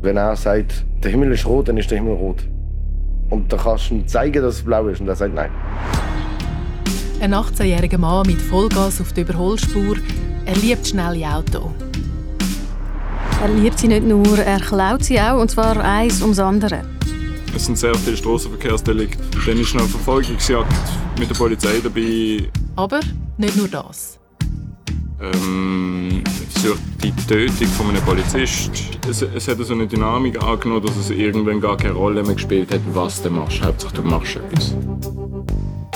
Wenn 0.00 0.16
er 0.16 0.36
sagt, 0.36 0.84
der 1.02 1.10
Himmel 1.10 1.32
ist 1.32 1.44
rot, 1.46 1.68
dann 1.68 1.76
ist 1.76 1.90
der 1.90 1.98
Himmel 1.98 2.14
rot. 2.14 2.44
Und 3.30 3.52
dann 3.52 3.60
kannst 3.60 3.90
du 3.90 3.94
ihm 3.94 4.06
zeigen, 4.06 4.42
dass 4.42 4.56
es 4.56 4.62
blau 4.62 4.86
ist. 4.86 5.00
Und 5.00 5.08
er 5.08 5.16
sagt 5.16 5.34
nein. 5.34 5.50
Ein 7.20 7.34
18-jähriger 7.34 7.98
Mann 7.98 8.26
mit 8.26 8.40
Vollgas 8.40 9.00
auf 9.00 9.12
der 9.12 9.24
Überholspur. 9.24 9.96
Er 10.46 10.56
liebt 10.56 10.86
schnelle 10.86 11.26
Autos. 11.26 11.70
Er 13.42 13.48
liebt 13.48 13.78
sie 13.78 13.88
nicht 13.88 14.06
nur, 14.06 14.38
er 14.38 14.60
klaut 14.60 15.04
sie 15.04 15.20
auch, 15.20 15.40
und 15.40 15.50
zwar 15.50 15.76
eins 15.84 16.22
ums 16.22 16.38
andere. 16.38 16.84
Es 17.54 17.66
sind 17.66 17.78
sehr 17.78 17.94
viele 17.94 18.16
Strassenverkehrsdelikte. 18.16 19.18
Dann 19.46 19.58
ist 19.58 19.74
noch 19.74 19.82
eine 19.82 19.90
Verfolgungsjagd 19.90 20.72
mit 21.18 21.28
der 21.28 21.34
Polizei 21.34 21.80
dabei. 21.82 22.48
Aber 22.76 23.00
nicht 23.36 23.56
nur 23.56 23.68
das. 23.68 24.18
Ähm, 25.20 26.17
versucht 26.58 26.80
die 27.02 27.12
Tötung 27.12 27.66
von 27.68 27.88
einem 27.90 28.02
Polizist. 28.02 28.70
Es, 29.08 29.22
es 29.22 29.48
hat 29.48 29.58
so 29.58 29.74
eine 29.74 29.86
Dynamik 29.86 30.42
angenommen, 30.42 30.84
dass 30.84 30.96
es 30.96 31.10
irgendwann 31.10 31.60
gar 31.60 31.76
keine 31.76 31.94
Rolle 31.94 32.22
mehr 32.22 32.34
gespielt 32.34 32.72
hat, 32.72 32.80
was 32.92 33.22
du 33.22 33.30
machst. 33.30 33.62
Hauptsache 33.62 33.94
du 33.94 34.02
machst 34.02 34.36
etwas. 34.36 34.74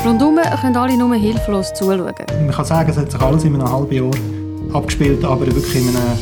Rundum 0.05 0.39
können 0.61 0.77
alle 0.77 0.97
nur 0.97 1.15
hilflos 1.15 1.73
zuschauen. 1.75 2.15
Man 2.29 2.51
kann 2.51 2.65
sagen, 2.65 2.91
es 2.91 2.97
hat 2.97 3.11
sich 3.11 3.21
alles 3.21 3.45
in 3.45 3.55
einem 3.55 3.71
halben 3.71 3.93
Jahr 3.93 4.11
abgespielt, 4.73 5.25
aber 5.25 5.47
wirklich 5.47 5.75
in 5.75 5.89
einem, 5.89 6.19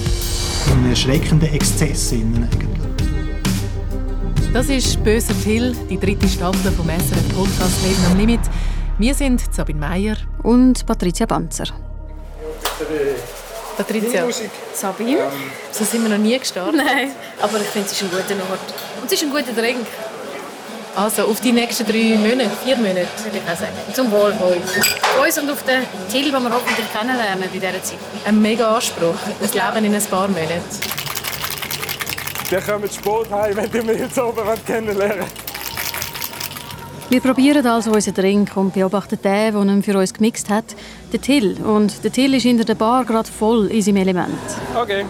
in 0.66 0.72
einem 0.72 0.90
erschreckenden 0.90 1.52
Exzess. 1.52 2.12
Eigentlich. 2.12 2.68
Das 4.52 4.68
ist 4.68 5.02
«Böser 5.04 5.34
Till», 5.44 5.76
die 5.88 5.98
dritte 5.98 6.28
Staffel 6.28 6.72
vom 6.72 6.86
SRF 6.86 7.36
Podcast 7.36 7.84
«Leben 7.84 8.04
am 8.10 8.18
Limit». 8.18 8.40
Wir 8.98 9.14
sind 9.14 9.42
Sabine 9.52 9.80
Meier 9.80 10.16
und 10.42 10.84
Patricia 10.86 11.26
Banzer. 11.26 11.66
Patricia, 13.76 14.24
Sabine? 14.74 15.30
so 15.72 15.84
sind 15.84 16.02
wir 16.02 16.10
noch 16.10 16.18
nie 16.22 16.38
gestartet. 16.38 16.76
Nein, 16.76 17.12
aber 17.40 17.58
ich 17.60 17.66
finde, 17.68 17.86
es 17.86 17.92
ist 17.92 18.02
ein 18.02 18.10
guter 18.10 18.34
Ort. 18.50 18.60
Und 19.00 19.06
es 19.06 19.12
ist 19.12 19.22
ein 19.22 19.30
guter 19.30 19.52
Drink, 19.52 19.86
Also 20.94 21.24
auf 21.24 21.40
die 21.40 21.52
nächsten 21.52 21.86
drei 21.86 22.16
Monate, 22.18 22.50
vier 22.64 22.76
Monate. 22.76 23.06
würde 23.24 23.38
ich 23.38 23.50
auch 23.50 23.56
sagen. 23.58 23.72
Zum 23.94 24.10
Wohl 24.10 24.32
von 24.34 24.48
uns. 24.54 24.72
Uns 25.24 25.38
und 25.38 25.50
auf 25.50 25.62
den 25.62 25.82
Till, 26.10 26.30
den 26.30 26.42
wir 26.42 26.50
hoffentlich 26.52 26.92
kennenlernen 26.92 27.44
in 27.44 27.52
dieser 27.52 27.82
Zeit. 27.82 27.98
Ein 28.26 28.42
mega 28.42 28.74
Anspruch. 28.74 29.14
Ein 29.40 29.50
Leben 29.74 29.84
in 29.86 29.94
ein 29.94 30.04
paar 30.06 30.28
Monaten. 30.28 30.62
Der 32.50 32.60
kommt 32.60 32.92
spät 32.92 33.30
heim, 33.30 33.56
wenn 33.70 33.86
mich 33.86 33.98
jetzt 34.00 34.18
oben 34.18 34.42
kennenlernen 34.66 35.24
Wir 37.10 37.20
probieren 37.20 37.66
also 37.66 37.90
unseren 37.90 38.14
Drink 38.14 38.56
und 38.56 38.72
beobachten 38.72 39.18
den, 39.20 39.52
der 39.52 39.62
ihn 39.62 39.82
für 39.82 39.98
uns 39.98 40.14
gemixt 40.14 40.48
hat, 40.48 40.76
den 41.12 41.20
Till. 41.20 41.60
Und 41.60 42.04
der 42.04 42.12
Till 42.12 42.32
ist 42.34 42.44
hinter 42.44 42.64
der 42.64 42.76
Bar 42.76 43.04
gerade 43.04 43.28
voll 43.28 43.66
in 43.66 43.82
seinem 43.82 43.96
Element. 43.96 44.38
Okay. 44.80 45.04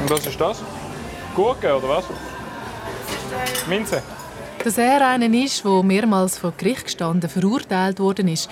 Und 0.00 0.10
was 0.10 0.26
ist 0.26 0.40
das? 0.40 0.60
Gurke 1.36 1.76
oder 1.76 1.88
was? 1.88 2.06
Minze. 3.68 4.02
Dass 4.64 4.76
er 4.78 5.06
einer 5.06 5.32
ist, 5.32 5.64
der 5.64 5.82
mehrmals 5.84 6.38
vor 6.38 6.54
Gericht 6.56 6.86
gestanden, 6.86 7.30
verurteilt 7.30 8.00
worden 8.00 8.26
ist. 8.26 8.50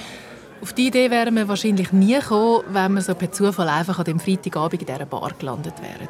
Auf 0.62 0.72
die 0.72 0.86
Idee 0.86 1.10
wären 1.10 1.34
wir 1.34 1.48
wahrscheinlich 1.48 1.90
nie 1.90 2.14
gekommen, 2.14 2.62
wenn 2.68 2.92
wir 2.92 3.02
so 3.02 3.16
per 3.16 3.32
Zufall 3.32 3.68
einfach 3.68 3.98
an 3.98 4.04
dem 4.04 4.20
Freitagabend 4.20 4.80
in 4.80 4.86
dieser 4.86 5.06
Bar 5.06 5.32
gelandet 5.36 5.74
wären. 5.82 6.08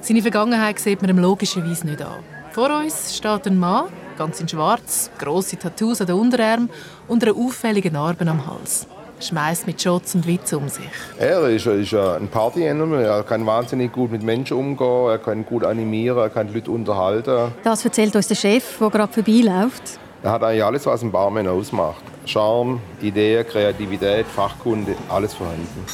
Seine 0.00 0.22
Vergangenheit 0.22 0.80
sieht 0.80 1.00
man 1.00 1.10
ihm 1.10 1.18
logischerweise 1.18 1.86
nicht 1.86 2.02
an. 2.02 2.24
Vor 2.50 2.76
uns 2.76 3.16
steht 3.16 3.46
ein 3.46 3.56
Mann, 3.56 3.84
ganz 4.16 4.40
in 4.40 4.48
schwarz, 4.48 5.10
grosse 5.18 5.56
Tattoos 5.58 6.00
an 6.00 6.06
den 6.06 6.16
Unterarm 6.16 6.70
und 7.08 7.22
einer 7.22 7.36
auffälligen 7.36 7.92
Narbe 7.92 8.26
am 8.28 8.46
Hals. 8.46 8.86
Er 9.18 9.22
schmeißt 9.22 9.66
mit 9.66 9.80
Shots 9.80 10.14
und 10.16 10.26
Witz 10.26 10.52
um 10.52 10.68
sich. 10.68 10.88
Er 11.18 11.42
ist, 11.48 11.66
ist 11.66 11.94
ein 11.94 12.28
Party-Animal. 12.28 13.04
Er 13.04 13.22
kann 13.22 13.46
wahnsinnig 13.46 13.92
gut 13.92 14.10
mit 14.10 14.22
Menschen 14.22 14.56
umgehen. 14.56 15.08
Er 15.08 15.18
kann 15.18 15.46
gut 15.46 15.64
animieren. 15.64 16.18
Er 16.18 16.28
kann 16.28 16.48
die 16.48 16.54
Leute 16.54 16.70
unterhalten. 16.72 17.52
Das 17.62 17.84
erzählt 17.84 18.16
uns 18.16 18.26
der 18.26 18.34
Chef, 18.34 18.78
der 18.78 18.90
gerade 18.90 19.12
vorbeiläuft. 19.12 19.98
Er 20.24 20.32
hat 20.32 20.42
eigentlich 20.42 20.64
alles, 20.64 20.86
was 20.86 21.02
ein 21.02 21.12
Barman 21.12 21.46
ausmacht. 21.46 22.02
Charme, 22.26 22.80
Ideen, 23.00 23.46
Kreativität, 23.46 24.26
Fachkunde, 24.26 24.94
alles 25.08 25.34
vorhanden. 25.34 25.84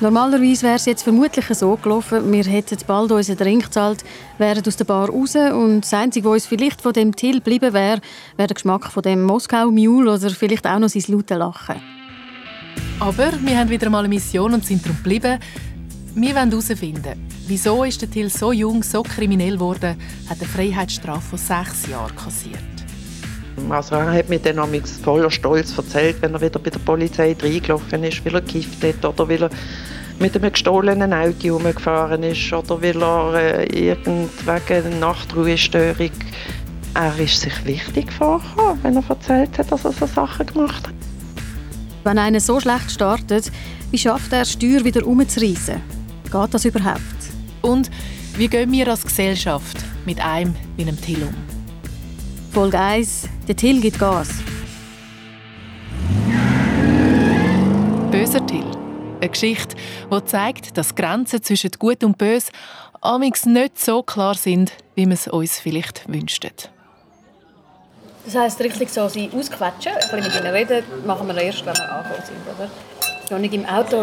Normalerweise 0.00 0.62
wäre 0.62 0.74
es 0.74 0.86
jetzt 0.86 1.04
vermutlich 1.04 1.46
so 1.46 1.76
gelaufen, 1.76 2.32
wir 2.32 2.44
hätten 2.44 2.76
bald 2.86 3.12
unseren 3.12 3.36
Drink 3.36 3.64
gezahlt, 3.64 4.04
wären 4.38 4.62
aus 4.66 4.76
der 4.76 4.84
Bar 4.84 5.08
raus 5.08 5.36
und 5.36 5.82
das 5.82 5.94
Einzige, 5.94 6.28
was 6.28 6.34
uns 6.34 6.46
vielleicht 6.46 6.82
von 6.82 6.92
dem 6.92 7.14
Till 7.14 7.34
geblieben 7.34 7.72
wäre, 7.72 8.00
wäre 8.36 8.48
der 8.48 8.54
Geschmack 8.54 8.90
von 8.90 9.04
dem 9.04 9.22
Moskau 9.22 9.70
Mule 9.70 10.12
oder 10.12 10.30
vielleicht 10.30 10.66
auch 10.66 10.80
noch 10.80 10.88
sein 10.88 11.04
lautes 11.06 11.38
Lachen. 11.38 11.76
Aber 12.98 13.32
wir 13.40 13.58
haben 13.58 13.70
wieder 13.70 13.88
mal 13.88 14.00
eine 14.00 14.08
Mission 14.08 14.52
und 14.52 14.66
sind 14.66 14.84
darum 14.84 14.96
geblieben. 14.96 15.38
Wir 16.16 16.34
wollen 16.34 16.50
herausfinden, 16.50 17.28
wieso 17.46 17.84
ist 17.84 18.02
der 18.02 18.10
Till 18.10 18.30
so 18.30 18.52
jung, 18.52 18.82
so 18.82 19.02
kriminell 19.02 19.54
geworden, 19.54 19.96
hat 20.28 20.38
eine 20.38 20.48
Freiheitsstrafe 20.48 21.36
von 21.36 21.38
sechs 21.38 21.86
Jahren 21.88 22.14
kassiert. 22.16 22.73
Also 23.70 23.94
er 23.94 24.12
hat 24.12 24.28
mir 24.28 24.38
dann 24.38 24.58
amigs 24.58 24.98
voller 24.98 25.30
Stolz 25.30 25.76
erzählt, 25.76 26.16
wenn 26.20 26.34
er 26.34 26.40
wieder 26.40 26.58
bei 26.58 26.70
der 26.70 26.80
Polizei 26.80 27.36
reingelaufen 27.40 28.04
ist, 28.04 28.24
weil 28.24 28.34
er 28.34 28.40
gekifft 28.40 28.82
hat 28.82 29.04
oder 29.04 29.28
weil 29.28 29.42
er 29.42 29.50
mit 30.18 30.36
einem 30.36 30.52
gestohlenen 30.52 31.12
Auto 31.12 31.42
herumgefahren 31.42 32.22
ist 32.22 32.52
oder 32.52 32.80
weil 32.82 33.02
er 33.02 33.34
äh, 33.34 33.88
irgendwegen 33.88 35.00
Nachtruhestörung 35.00 36.10
er 36.94 37.18
ist 37.18 37.40
sich 37.40 37.64
wichtig 37.64 38.12
vorgekommen, 38.12 38.78
wenn 38.82 38.96
er 38.96 39.04
erzählt 39.08 39.58
hat, 39.58 39.72
dass 39.72 39.84
er 39.84 39.92
so 39.92 40.06
Sachen 40.06 40.46
gemacht 40.46 40.86
hat. 40.86 40.94
Wenn 42.04 42.18
einer 42.18 42.38
so 42.38 42.60
schlecht 42.60 42.90
startet, 42.92 43.50
wie 43.90 43.98
schafft 43.98 44.32
er, 44.32 44.44
Steuer 44.44 44.84
wieder 44.84 45.04
umzureißen? 45.04 45.80
Geht 46.30 46.54
das 46.54 46.64
überhaupt? 46.64 47.00
Und 47.62 47.90
wie 48.36 48.48
gehen 48.48 48.70
wir 48.70 48.88
als 48.88 49.02
Gesellschaft 49.02 49.78
mit 50.06 50.24
einem 50.24 50.54
wie 50.76 50.82
einem 50.82 51.00
Till 51.00 51.22
um? 51.22 51.53
Folge 52.54 52.78
1. 52.78 53.28
Der 53.48 53.56
Till 53.56 53.80
gibt 53.80 53.98
Gas. 53.98 54.28
Böser 58.12 58.46
Till. 58.46 58.62
Eine 59.20 59.28
Geschichte, 59.28 59.74
die 60.08 60.24
zeigt, 60.24 60.78
dass 60.78 60.90
die 60.90 60.94
Grenzen 60.94 61.42
zwischen 61.42 61.72
Gut 61.76 62.04
und 62.04 62.16
Bös 62.16 62.52
amigs 63.00 63.44
nicht 63.44 63.80
so 63.80 64.04
klar 64.04 64.36
sind, 64.36 64.70
wie 64.94 65.04
wir 65.04 65.14
es 65.14 65.26
uns 65.26 65.58
vielleicht 65.58 66.06
wünschten. 66.06 66.52
Das 68.24 68.36
heisst, 68.36 68.60
richtig 68.60 68.88
so 68.88 69.08
sie 69.08 69.28
ausquetschen, 69.36 69.92
ein 69.92 69.98
bisschen 69.98 70.20
mit 70.20 70.36
ihnen 70.36 70.54
reden, 70.54 70.84
machen 71.04 71.26
wir 71.26 71.36
erst, 71.36 71.66
wenn 71.66 71.74
wir 71.74 71.92
angekommen 71.92 72.24
sind, 72.24 72.36
oder? 72.56 72.70
Noch 73.30 73.38
nicht 73.40 73.54
im 73.54 73.66
Auto. 73.66 73.98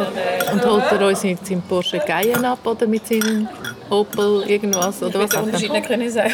Und 0.52 0.66
holt 0.66 0.92
er 0.92 1.08
uns 1.08 1.24
mit 1.24 1.48
seinem 1.48 1.62
Porsche 1.62 2.00
Cayenne 2.00 2.50
ab 2.50 2.68
oder 2.68 2.86
mit 2.86 3.08
seinem 3.08 3.48
Opel 3.90 4.44
irgendwas? 4.46 5.02
Oder 5.02 5.22
was 5.22 5.34
Unterschied 5.36 5.72
nicht 5.72 5.88
können 5.88 6.12
sagen. 6.12 6.34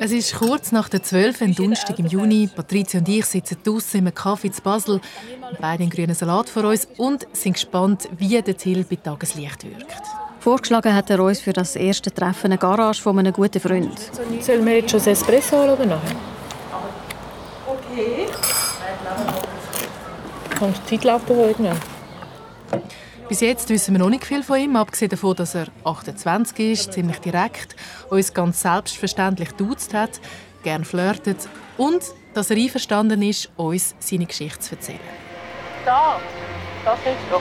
Es 0.00 0.10
ist 0.10 0.34
kurz 0.34 0.72
nach 0.72 0.88
der 0.88 1.02
12. 1.02 1.40
Uhr, 1.40 1.48
Donnerstag 1.48 1.98
im 1.98 2.06
Juni. 2.06 2.48
Patricia 2.54 3.00
und 3.00 3.08
ich 3.08 3.24
sitzen 3.26 3.58
draußen 3.62 4.04
im 4.04 4.12
Kaffee 4.12 4.50
zu 4.50 4.60
Basel, 4.60 5.00
beide 5.60 5.84
einen 5.84 5.90
grünen 5.90 6.14
Salat 6.14 6.48
vor 6.48 6.64
uns 6.64 6.88
und 6.96 7.26
sind 7.32 7.54
gespannt, 7.54 8.08
wie 8.18 8.40
der 8.42 8.56
Till 8.56 8.84
bei 8.84 8.96
Tageslicht 8.96 9.64
wirkt. 9.64 10.02
Vorgeschlagen 10.40 10.94
hat 10.94 11.10
er 11.10 11.20
uns 11.20 11.40
für 11.40 11.52
das 11.52 11.76
erste 11.76 12.12
Treffen 12.12 12.46
eine 12.46 12.58
Garage 12.58 13.00
von 13.00 13.18
einem 13.18 13.32
guten 13.32 13.60
Freund. 13.60 13.98
Sollen 14.40 14.66
wir 14.66 14.76
jetzt 14.76 14.90
schon 14.90 14.98
das 14.98 15.06
Espresso 15.06 15.58
holen 15.58 15.70
oder 15.70 15.86
nachher? 15.86 16.16
Okay. 17.66 18.26
Kannst 20.58 20.78
du 20.78 20.82
die 20.90 20.96
Zeitlampe 20.96 21.34
holen? 21.34 21.80
Bis 23.28 23.40
jetzt 23.40 23.70
wissen 23.70 23.94
wir 23.94 24.00
noch 24.00 24.10
nicht 24.10 24.26
viel 24.26 24.42
von 24.42 24.58
ihm, 24.58 24.76
abgesehen 24.76 25.08
davon, 25.08 25.34
dass 25.34 25.54
er 25.54 25.68
28 25.84 26.72
ist, 26.72 26.92
ziemlich 26.92 27.18
direkt, 27.18 27.74
uns 28.10 28.34
ganz 28.34 28.60
selbstverständlich 28.60 29.52
duzt 29.52 29.94
hat, 29.94 30.20
gern 30.62 30.84
flirtet 30.84 31.48
und 31.78 32.02
dass 32.34 32.50
er 32.50 32.58
einverstanden 32.58 33.22
ist, 33.22 33.50
uns 33.56 33.94
seine 33.98 34.26
Geschichte 34.26 34.60
zu 34.60 34.74
erzählen. 34.74 35.00
Da, 35.86 36.20
das 36.84 36.98
ist 36.98 37.06
doch. 37.30 37.40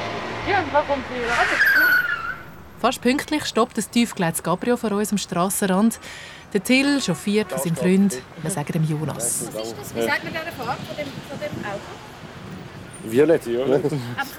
Ja, 0.50 0.64
da 0.72 0.82
kommt 0.82 1.04
sie 1.10 1.22
Fast 2.80 3.02
pünktlich 3.02 3.46
stoppt 3.46 3.78
ein 3.78 3.86
tiefgelegtes 3.92 4.42
Cabrio 4.42 4.78
vor 4.78 4.92
uns 4.94 5.12
am 5.12 5.18
Strassenrand. 5.18 6.00
Der 6.54 6.64
Till 6.64 7.02
chauffiert 7.02 7.50
von 7.50 7.60
seinem 7.60 7.76
Freund, 7.76 8.22
wir 8.42 8.52
sagen 8.52 8.72
dem 8.72 8.84
Jonas. 8.84 9.48
Wie 9.96 10.02
sagt 10.02 10.24
man 10.24 10.34
diese 10.34 10.56
Farbe 10.56 10.82
von 10.86 10.96
dem, 10.96 11.08
von 11.30 11.40
dem 11.40 11.66
Auto? 11.66 12.13
Violett. 13.04 13.42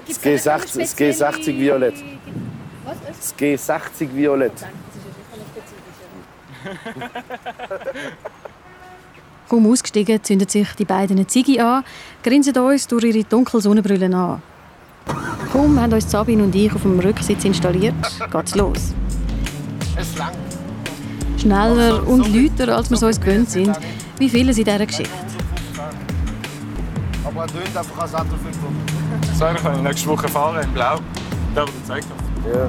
Das 0.06 0.22
G60, 0.22 0.78
das 0.78 0.96
G60 0.96 1.58
Violett. 1.58 1.94
Was? 2.84 2.96
Das 3.06 3.34
G60 3.38 4.14
Violett. 4.14 4.52
Kaum 9.48 9.70
ausgestiegen, 9.70 10.22
zünden 10.22 10.48
sich 10.48 10.72
die 10.74 10.84
beiden 10.84 11.16
eine 11.16 11.26
Ziege 11.26 11.64
an, 11.64 11.84
grinsen 12.22 12.56
uns 12.58 12.86
durch 12.88 13.04
ihre 13.04 13.24
dunklen 13.24 13.60
Sonnenbrillen 13.62 14.14
an. 14.14 14.42
Kaum 15.52 15.78
haben 15.78 15.92
uns 15.92 16.10
Sabine 16.10 16.42
und 16.42 16.54
ich 16.54 16.74
auf 16.74 16.82
dem 16.82 16.98
Rücksitz 16.98 17.44
installiert, 17.44 17.94
geht's 18.32 18.54
los. 18.54 18.94
Schneller 21.38 22.06
und 22.08 22.34
lauter, 22.34 22.74
als 22.74 22.90
wir 22.90 22.96
es 22.96 23.02
uns 23.02 23.20
gewöhnt 23.20 23.50
sind, 23.50 23.78
wie 24.18 24.30
vieles 24.30 24.56
in 24.56 24.64
dieser 24.64 24.86
Geschichte. 24.86 25.33
Aber 27.34 27.42
er 27.42 27.48
tönt 27.48 27.76
einfach 27.76 27.98
als 27.98 28.14
Auto 28.14 28.36
500. 28.36 29.36
So 29.36 29.44
einer 29.44 29.58
kann 29.58 29.74
ich 29.74 29.82
nächste 29.82 30.08
Woche 30.08 30.28
fahren 30.28 30.62
in 30.62 30.72
Blau. 30.72 30.98
Der, 31.56 31.64
der 31.64 31.84
zeigt 31.84 32.06
das. 32.08 32.54
Ja. 32.54 32.68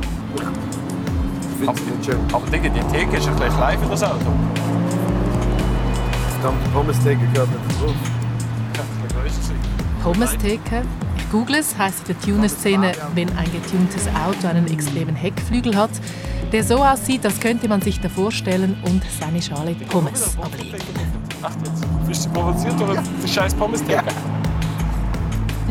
finde 1.59 1.73
es 1.73 1.97
nicht 1.97 2.05
schön. 2.05 2.19
Aber 2.33 2.47
Digga, 2.47 2.69
die 2.69 2.79
Theke 2.91 3.17
ist 3.17 3.27
ein 3.27 3.35
bisschen 3.35 3.57
klein 3.57 3.79
für 3.79 3.89
das 3.89 4.03
Auto. 4.03 4.25
Verdammt, 6.31 6.73
Pommes-Theke 6.73 7.27
gehört 7.31 7.49
nicht 7.49 7.81
drauf. 7.81 7.93
Pommes-Theke. 10.01 10.81
Ich 11.17 11.31
google 11.31 11.55
es, 11.57 11.77
heisst 11.77 12.09
in 12.09 12.15
der 12.15 12.21
Tuner-Szene, 12.21 12.91
wenn 13.13 13.29
ein 13.37 13.51
getuntes 13.51 14.07
Auto 14.07 14.47
einen 14.47 14.67
extremen 14.67 15.15
Heckflügel 15.15 15.75
hat, 15.75 15.91
der 16.51 16.63
so 16.63 16.83
aussieht, 16.83 17.23
als 17.25 17.39
könnte 17.39 17.67
man 17.67 17.81
sich 17.81 17.99
da 17.99 18.09
vorstellen 18.09 18.77
und 18.83 19.03
seine 19.19 19.41
Schale 19.41 19.75
Pommes 19.89 20.37
ablegen. 20.41 20.77
Ach, 21.43 21.51
jetzt 21.63 22.07
bist 22.07 22.25
du 22.25 22.29
provoziert 22.31 22.79
durch 22.79 22.99
die 23.23 23.27
scheiß 23.27 23.53
Pommes-Theke? 23.53 24.03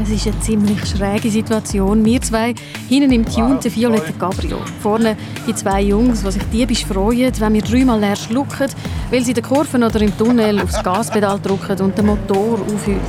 Es 0.02 0.10
ist 0.10 0.26
eine 0.26 0.40
ziemlich 0.40 0.84
schräge 0.86 1.30
Situation. 1.30 2.04
Wir 2.04 2.20
zwei 2.20 2.54
hinten 2.88 3.12
im 3.12 3.24
tunten 3.24 3.74
violetten 3.74 4.18
Cabrio. 4.18 4.58
Vorne 4.82 5.16
die 5.46 5.54
zwei 5.54 5.82
Jungs, 5.82 6.22
die 6.22 6.32
sich 6.32 6.42
diebisch 6.52 6.84
freuen, 6.84 7.32
wenn 7.38 7.54
wir 7.54 7.62
dreimal 7.62 8.00
leer 8.00 8.16
schlucken, 8.16 8.68
weil 9.10 9.22
sie 9.22 9.30
in 9.30 9.36
den 9.36 9.44
Kurven 9.44 9.84
oder 9.84 10.00
im 10.00 10.16
Tunnel 10.18 10.60
aufs 10.60 10.82
Gaspedal 10.82 11.38
drücken 11.40 11.80
und 11.80 11.96
den 11.96 12.06
Motor 12.06 12.60
aufhüllt. 12.60 13.00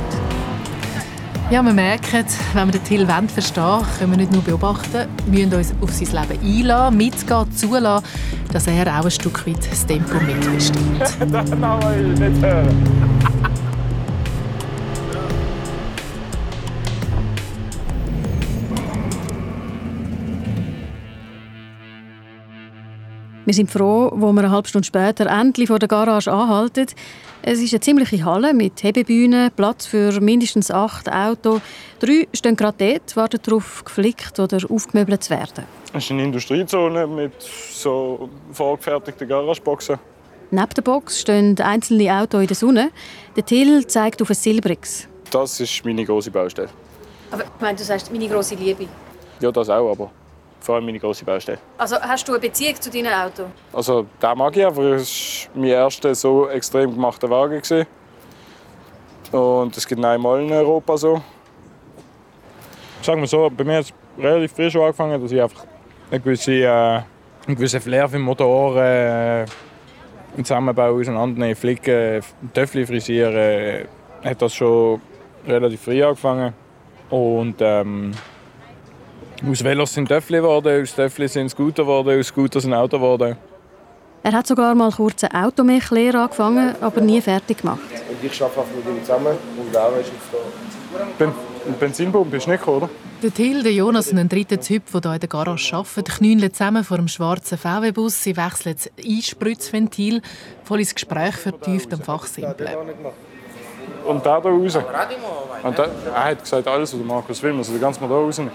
Ja, 1.50 1.62
wir 1.62 1.72
merken, 1.72 2.24
wenn 2.54 2.68
wir 2.68 2.72
den 2.72 2.84
Till 2.84 3.06
Wendt 3.06 3.30
verstehen, 3.30 3.80
können 3.98 4.12
wir 4.12 4.18
nicht 4.18 4.32
nur 4.32 4.42
beobachten, 4.42 5.06
wir 5.26 5.46
müssen 5.46 5.58
uns 5.58 5.74
auf 5.80 5.92
sein 5.92 6.28
Leben 6.28 6.60
einlassen, 6.60 6.96
mitgehen, 6.96 7.52
zulassen, 7.52 8.04
dass 8.52 8.66
er 8.66 8.98
auch 8.98 9.04
ein 9.04 9.10
Stück 9.10 9.46
weit 9.46 9.70
das 9.70 9.86
Tempo 9.86 10.18
mitbestimmt. 10.20 11.02
Wir 23.46 23.54
sind 23.54 23.70
froh, 23.70 24.10
wo 24.12 24.32
wir 24.32 24.40
eine 24.40 24.50
halbe 24.50 24.66
Stunde 24.66 24.84
später 24.84 25.26
endlich 25.26 25.68
vor 25.68 25.78
der 25.78 25.86
Garage 25.86 26.32
anhalten. 26.32 26.86
Es 27.42 27.60
ist 27.60 27.72
eine 27.72 27.80
ziemliche 27.80 28.24
Halle 28.24 28.52
mit 28.52 28.82
Hebebühnen, 28.82 29.52
Platz 29.54 29.86
für 29.86 30.20
mindestens 30.20 30.72
acht 30.72 31.08
Autos. 31.08 31.60
Drei 32.00 32.26
stehen 32.34 32.56
gerade 32.56 32.76
dort, 32.92 33.16
warten 33.16 33.38
darauf, 33.40 33.84
geflickt 33.84 34.40
oder 34.40 34.58
aufgemöbelt 34.68 35.22
zu 35.22 35.30
werden. 35.30 35.64
Es 35.92 36.06
ist 36.06 36.10
eine 36.10 36.24
Industriezone 36.24 37.06
mit 37.06 37.40
so 37.40 38.28
vorgefertigten 38.50 39.28
Garageboxen. 39.28 40.00
Neben 40.50 40.70
der 40.70 40.82
Box 40.82 41.20
stehen 41.20 41.56
einzelne 41.60 42.20
Autos 42.20 42.40
in 42.40 42.46
der 42.48 42.56
Sonne. 42.56 42.90
Der 43.36 43.46
Till 43.46 43.86
zeigt 43.86 44.20
auf 44.22 44.30
ein 44.30 44.34
Silbrix. 44.34 45.06
Das 45.30 45.60
ist 45.60 45.84
meine 45.84 46.04
große 46.04 46.32
Baustelle. 46.32 46.70
Aber 47.30 47.44
ich 47.44 47.60
meine, 47.60 47.78
du 47.78 47.84
sagst 47.84 48.10
meine 48.10 48.28
große 48.28 48.56
Liebe. 48.56 48.88
Ja, 49.38 49.52
das 49.52 49.70
auch, 49.70 49.92
aber 49.92 50.10
vor 50.66 50.74
allem 50.74 50.84
meine 50.84 50.98
große 50.98 51.24
Baustelle. 51.24 51.58
Also 51.78 51.96
hast 51.96 52.26
du 52.28 52.32
eine 52.32 52.40
Beziehung 52.40 52.74
zu 52.80 52.90
deinem 52.90 53.12
Auto? 53.12 53.44
Also, 53.72 54.06
den 54.20 54.38
mag 54.38 54.56
ich 54.56 54.66
einfach. 54.66 54.82
Es 54.82 55.48
war 55.54 55.60
mein 55.62 55.70
erster 55.70 56.14
so 56.14 56.48
extrem 56.48 56.92
gemachter 56.92 57.30
Wagen. 57.30 57.62
gewesen. 57.62 57.86
Und 59.32 59.76
es 59.76 59.86
gibt 59.86 60.04
einmal 60.04 60.42
in 60.42 60.52
Europa 60.52 60.96
so. 60.96 61.22
Sagen 63.02 63.20
wir 63.20 63.26
so, 63.26 63.50
bei 63.50 63.64
mir 63.64 63.78
hat 63.78 63.84
es 63.84 63.92
relativ 64.22 64.52
frisch 64.52 64.76
angefangen, 64.76 65.20
dass 65.22 65.32
ich 65.32 65.40
einfach 65.40 65.64
eine 66.10 66.20
gewisse, 66.20 66.52
äh, 66.52 66.66
einen 66.66 67.56
gewissen 67.56 67.80
Flair 67.80 68.08
für 68.08 68.18
Motoren, 68.18 68.78
äh, 68.78 69.42
im 70.36 70.44
Zusammenbau 70.44 70.90
auseinandernehmen, 70.90 71.56
flicken, 71.56 72.22
Töffel 72.52 72.86
frisieren, 72.86 73.36
äh, 73.36 73.86
hat 74.24 74.42
das 74.42 74.54
schon 74.54 75.00
relativ 75.46 75.80
früh 75.80 76.02
angefangen. 76.02 76.52
Und 77.10 77.56
ähm, 77.60 78.12
aus 79.44 79.62
Velos 79.62 79.92
sind 79.92 80.08
Töffel 80.08 80.36
geworden, 80.36 80.82
aus 80.82 80.94
Töffel 80.94 81.28
sind 81.28 81.50
Scooter 81.50 81.82
geworden, 81.82 82.18
aus 82.18 82.28
Scooter 82.28 82.60
sind 82.60 82.74
Auto 82.74 82.96
geworden. 82.96 83.36
Er 84.22 84.32
hat 84.32 84.46
sogar 84.46 84.74
mal 84.74 84.90
kurz 84.90 85.22
eine 85.22 85.46
Automech-Lehre 85.46 86.18
angefangen, 86.18 86.74
aber 86.80 87.00
nie 87.00 87.20
fertig 87.20 87.58
gemacht. 87.58 87.78
Und 88.08 88.24
ich 88.24 88.42
arbeite 88.42 88.60
einfach 88.60 88.74
mit 88.74 88.86
ihm 88.96 89.00
zusammen 89.04 89.36
und 89.56 89.72
Laura 89.72 89.98
ist 89.98 90.10
jetzt 90.12 90.32
da. 90.32 90.38
Ben 91.18 91.32
Benzinpumpe 91.78 92.36
ist 92.36 92.46
nicht 92.48 92.60
gekommen, 92.60 92.76
oder? 92.78 92.90
Der 93.22 93.32
Till, 93.32 93.62
der 93.62 93.72
Jonas 93.72 94.10
und 94.10 94.18
ein 94.18 94.28
dritter 94.28 94.60
Typ, 94.60 94.82
der 94.92 95.00
hier 95.00 95.14
in 95.14 95.20
der 95.20 95.28
Garage 95.28 95.74
arbeitet, 95.74 96.08
knüllen 96.08 96.52
zusammen 96.52 96.84
vor 96.84 96.96
dem 96.96 97.08
schwarzen 97.08 97.58
VW-Bus. 97.58 98.22
Sie 98.22 98.36
wechseln 98.36 98.76
das 98.76 98.90
Einspritzventil, 99.04 100.22
voll 100.64 100.80
ins 100.80 100.94
Gespräch 100.94 101.34
vertieft 101.34 101.92
am 101.92 102.00
Fachsimpeln. 102.00 102.70
Und 104.06 104.24
der 104.24 104.40
da 104.40 104.48
raus. 104.48 104.76
Und 105.62 105.78
der, 105.78 105.88
er 106.14 106.24
hat 106.24 106.42
gesagt, 106.42 106.68
alles, 106.68 106.92
was 106.92 107.04
Markus 107.04 107.42
will, 107.42 107.52
muss 107.52 107.68
er 107.68 107.74
den 107.74 107.80
ganzen 107.80 108.02
Motor 108.02 108.24
rausnehmen. 108.24 108.52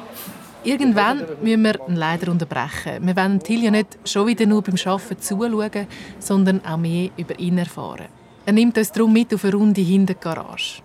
Irgendwann 0.63 1.25
müssen 1.41 1.63
wir 1.63 1.87
ihn 1.87 1.95
leider 1.95 2.31
unterbrechen. 2.31 3.05
Wir 3.05 3.15
wollen 3.15 3.39
Till 3.39 3.63
ja 3.63 3.71
nicht 3.71 3.97
schon 4.05 4.27
wieder 4.27 4.45
nur 4.45 4.61
beim 4.61 4.75
Arbeiten 4.85 5.19
zuschauen, 5.19 5.87
sondern 6.19 6.63
auch 6.65 6.77
mehr 6.77 7.09
über 7.17 7.37
ihn 7.39 7.57
erfahren. 7.57 8.07
Er 8.45 8.53
nimmt 8.53 8.77
uns 8.77 8.91
darum 8.91 9.11
mit 9.11 9.33
auf 9.33 9.43
eine 9.43 9.53
Runde 9.53 9.81
hinter 9.81 10.13
der 10.13 10.21
Garage. 10.21 10.81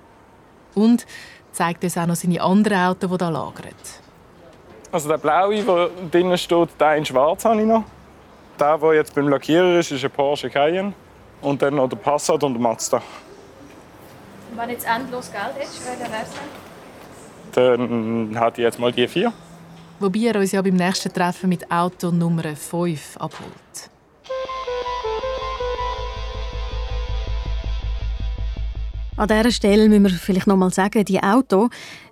Und 0.75 1.07
zeigt 1.53 1.85
uns 1.85 1.99
auch 1.99 2.07
noch 2.07 2.17
seine 2.17 2.41
anderen 2.41 2.79
Autos, 2.79 3.11
die 3.11 3.25
hier 3.25 3.31
lagern. 3.31 3.75
Also 4.93 5.09
der 5.09 5.19
blaue, 5.19 5.63
der 5.63 5.91
drinnen 6.11 6.39
steht, 6.39 6.69
der 6.81 6.97
in 6.97 7.05
schwarz 7.05 7.45
habe 7.45 7.61
ich 7.61 7.67
noch. 7.67 7.85
Der, 8.59 8.79
der 8.79 8.95
jetzt 8.95 9.15
beim 9.15 9.29
Lackierer 9.29 9.79
ist, 9.79 9.91
ist 9.91 10.05
ein 10.05 10.11
Porsche 10.11 10.49
Cayenne. 10.49 10.95
Und 11.43 11.61
dann 11.61 11.75
noch 11.75 11.89
der 11.89 11.97
Passat 11.97 12.43
und 12.43 12.55
der 12.55 12.63
Mazda. 12.63 13.03
Wenn 14.55 14.71
jetzt 14.71 14.87
endlos 14.87 15.31
Geld 15.31 15.55
hättest, 15.55 15.83
welcher 15.87 16.11
wär's 16.11 16.31
Dann 17.53 18.41
hat 18.41 18.57
ich 18.57 18.63
jetzt 18.63 18.79
mal 18.79 18.91
die 18.91 19.07
vier. 19.07 19.33
Wobei 19.99 20.19
er 20.21 20.37
uns 20.37 20.53
ja 20.53 20.63
beim 20.63 20.77
nächsten 20.77 21.13
Treffen 21.13 21.49
mit 21.49 21.71
Auto 21.71 22.11
Nummer 22.11 22.55
5 22.55 23.17
abholt. 23.17 23.91
An 29.17 29.29
dieser 29.29 29.51
Stelle 29.51 29.89
müssen 29.89 30.05
wir 30.05 30.11
vielleicht 30.11 30.47
noch 30.47 30.57
mal 30.57 30.71
sagen, 30.71 31.03
die 31.05 31.23
Autos 31.23 31.71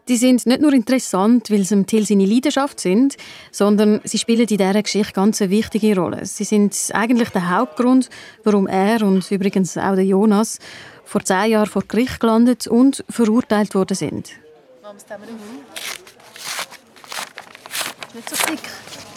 die 0.09 0.17
sind 0.17 0.47
nicht 0.47 0.61
nur 0.61 0.73
interessant, 0.73 1.51
weil 1.51 1.65
sie 1.65 1.83
Till 1.85 2.05
seine 2.05 2.27
Leidenschaft 2.27 2.79
sind, 2.79 3.17
sondern 3.51 4.01
sie 4.05 4.19
spielen 4.19 4.41
in 4.41 4.47
dieser 4.47 4.83
Geschichte 4.83 5.15
ganz 5.15 5.41
eine 5.41 5.51
wichtige 5.51 5.97
Rolle. 5.97 6.27
Sie 6.27 6.45
sind 6.45 6.77
eigentlich 6.93 7.31
der 7.31 7.57
Hauptgrund, 7.57 8.11
warum 8.43 8.67
er 8.67 9.03
und 9.03 9.31
übrigens 9.31 9.79
auch 9.79 9.95
der 9.95 10.05
Jonas 10.05 10.59
vor 11.05 11.23
zehn 11.25 11.53
Jahren 11.53 11.67
vor 11.67 11.85
Gericht 11.89 12.21
gelandet 12.21 12.67
und 12.67 13.03
verurteilt 13.09 13.75
worden 13.75 13.97
sind. 13.97 14.33
Nicht 18.15 18.31
so 18.31 18.37
dick. 18.47 18.61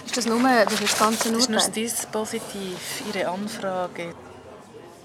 Ist 0.05 0.17
das 0.17 0.25
nur 0.25 0.39
das, 0.41 0.73
ist 0.73 0.83
das 0.83 0.99
ganze 0.99 1.29
Das 1.29 1.37
ist 1.37 1.49
nur 1.49 1.59
Urteil? 1.59 1.71
das 1.71 1.71
Dispositiv, 1.71 3.03
Ihre 3.13 3.27
Anfrage. 3.29 4.13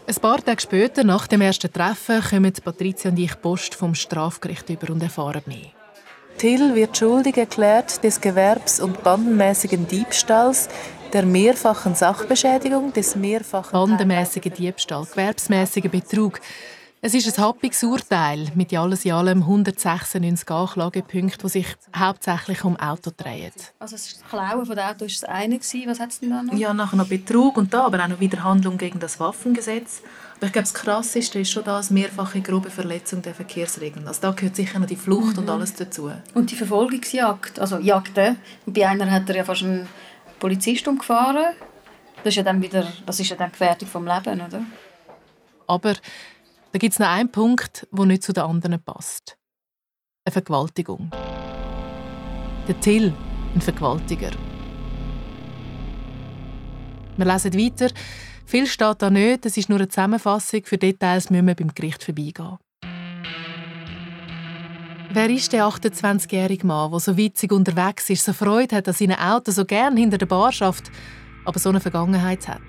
Ein 0.07 0.15
paar 0.15 0.43
Tage 0.43 0.61
später, 0.61 1.05
nach 1.05 1.27
dem 1.27 1.43
ersten 1.43 1.73
Treffen, 1.73 2.23
kommen 2.23 2.53
Patricia 2.65 3.11
und 3.11 3.19
ich 3.19 3.41
Post 3.41 3.75
vom 3.75 3.95
Strafgericht 3.95 4.69
über 4.71 4.91
und 4.93 5.03
erfahren 5.03 5.43
mehr. 5.47 5.71
Till 6.39 6.75
wird 6.75 6.97
schuldig 6.97 7.37
erklärt 7.37 8.03
des 8.03 8.21
Gewerbs- 8.21 8.81
und 8.81 9.03
bandenmäßigen 9.03 9.87
Diebstahls, 9.87 10.69
der 11.13 11.25
mehrfachen 11.25 11.95
Sachbeschädigung, 11.95 12.93
des 12.93 13.15
mehrfachen 13.15 13.73
Bandenmäßiger 13.73 14.51
Diebstahl, 14.51 15.05
gewerbsmäßiger 15.05 15.91
Betrug. 15.91 16.41
Es 17.05 17.15
ist 17.15 17.37
ein 17.37 17.45
happiges 17.45 17.83
Urteil 17.83 18.47
mit 18.55 18.73
alles 18.73 19.05
in 19.05 19.11
allem 19.11 19.41
196 19.41 20.49
Anklagepunkten, 20.49 21.41
die 21.43 21.49
sich 21.49 21.67
hauptsächlich 21.97 22.63
um 22.63 22.77
Auto 22.77 23.11
drehen. 23.17 23.51
Also 23.81 23.97
das 23.97 24.21
Klauen 24.31 24.65
von 24.65 24.79
Auto 24.79 25.07
ist 25.07 25.21
das 25.21 25.29
eine. 25.29 25.59
Was 25.59 25.99
hat 25.99 26.11
es 26.11 26.21
denn 26.21 26.31
da 26.31 26.45
noch? 26.45 26.55
Ja, 26.55 26.73
nachher 26.73 26.95
noch 26.95 27.09
Betrug 27.09 27.57
und 27.57 27.75
da, 27.75 27.87
aber 27.87 28.05
auch 28.05 28.07
noch 28.07 28.21
Widerhandlung 28.21 28.79
gegen 28.79 29.01
das 29.01 29.19
Waffengesetz. 29.19 30.03
Aber 30.37 30.47
ich 30.47 30.53
glaube, 30.53 30.63
das 30.63 30.75
Krasseste 30.75 31.41
ist 31.41 31.51
schon 31.51 31.65
das 31.65 31.91
mehrfache 31.91 32.41
grobe 32.41 32.71
Verletzung 32.71 33.21
der 33.21 33.35
Verkehrsregeln. 33.35 34.07
Also 34.07 34.21
da 34.21 34.31
gehört 34.31 34.55
sicher 34.55 34.79
noch 34.79 34.87
die 34.87 34.95
Flucht 34.95 35.37
und 35.39 35.51
alles 35.51 35.75
dazu. 35.75 36.13
Und 36.35 36.53
die 36.53 36.55
Verfolgungsjagd, 36.55 37.59
also 37.59 37.79
Jagden. 37.79 38.37
Bei 38.65 38.87
einer 38.87 39.11
hat 39.11 39.29
er 39.29 39.39
ja 39.39 39.45
fast 39.45 39.65
einen 39.65 39.89
Polizist 40.39 40.87
umgefahren. 40.87 41.57
Das 42.19 42.27
ist 42.27 42.37
ja 42.37 42.45
dann 42.45 42.63
wieder, 42.63 42.87
das 43.05 43.19
ist 43.19 43.29
ja 43.29 43.35
dann 43.35 43.51
Gefährdung 43.51 43.89
vom 43.89 44.07
Leben, 44.07 44.41
oder? 44.41 44.63
Aber 45.67 45.95
da 46.73 46.79
gibt 46.79 46.95
es 46.95 46.99
noch 46.99 47.09
einen 47.09 47.31
Punkt, 47.31 47.87
der 47.93 48.07
nicht 48.07 48.23
zu 48.23 48.33
den 48.33 48.45
anderen 48.45 48.83
passt. 48.83 49.37
Eine 50.25 50.33
Vergewaltigung. 50.33 51.11
Der 52.67 52.81
Till, 52.81 53.13
ein 53.55 53.61
Vergewaltiger. 53.61 54.31
Wir 57.17 57.27
lesen 57.27 57.55
weiter. 57.55 57.91
Viel 58.47 58.67
steht 58.67 59.03
da 59.03 59.11
nicht, 59.11 59.45
es 59.45 59.57
ist 59.59 59.69
nur 59.69 59.79
eine 59.79 59.89
Zusammenfassung. 59.89 60.63
Für 60.65 60.79
Details 60.79 61.29
müssen 61.29 61.47
wir 61.47 61.55
beim 61.55 61.75
Gericht 61.75 62.03
vorbeigehen. 62.03 62.57
Wer 65.15 65.29
ist 65.29 65.53
der 65.53 65.67
28-jährige 65.67 66.67
Mann, 66.67 66.91
der 66.91 67.01
so 67.01 67.19
witzig 67.19 67.53
unterwegs 67.53 68.09
ist, 68.09 68.25
so 68.25 68.33
Freude 68.33 68.77
hat 68.77 68.89
an 68.89 68.95
seinem 68.95 69.19
Auto, 69.19 69.51
so 69.51 69.67
gern 69.67 69.99
hinter 69.99 70.17
der 70.17 70.25
Bar 70.25 70.53
schafft, 70.53 70.91
aber 71.45 71.59
so 71.59 71.69
eine 71.69 71.81
Vergangenheit 71.81 72.49
hat? 72.49 72.63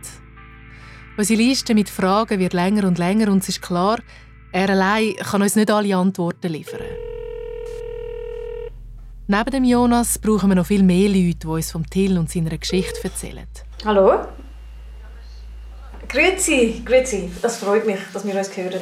Unsere 1.15 1.39
Liste 1.39 1.75
mit 1.75 1.89
Fragen 1.89 2.39
wird 2.39 2.53
länger 2.53 2.87
und 2.87 2.97
länger 2.97 3.31
und 3.31 3.43
es 3.43 3.49
ist 3.49 3.61
klar, 3.61 3.99
er 4.51 4.69
allein 4.71 5.13
kann 5.17 5.43
uns 5.43 5.55
nicht 5.55 5.69
alle 5.69 5.95
Antworten 5.95 6.51
liefern. 6.51 6.81
Neben 9.27 9.51
dem 9.51 9.63
Jonas 9.63 10.17
brauchen 10.17 10.49
wir 10.49 10.55
noch 10.55 10.65
viel 10.65 10.81
mehr 10.81 11.09
Leute, 11.09 11.37
die 11.37 11.47
uns 11.47 11.71
vom 11.71 11.87
Till 11.87 12.17
und 12.17 12.31
seiner 12.31 12.57
Geschichte 12.57 13.03
erzählen. 13.03 13.45
Hallo? 13.85 14.25
Grüezi, 16.09 16.81
grüezi. 16.83 17.31
Das 17.43 17.57
freut 17.57 17.85
mich, 17.85 17.99
dass 18.11 18.25
wir 18.25 18.35
uns 18.35 18.57
hören. 18.57 18.81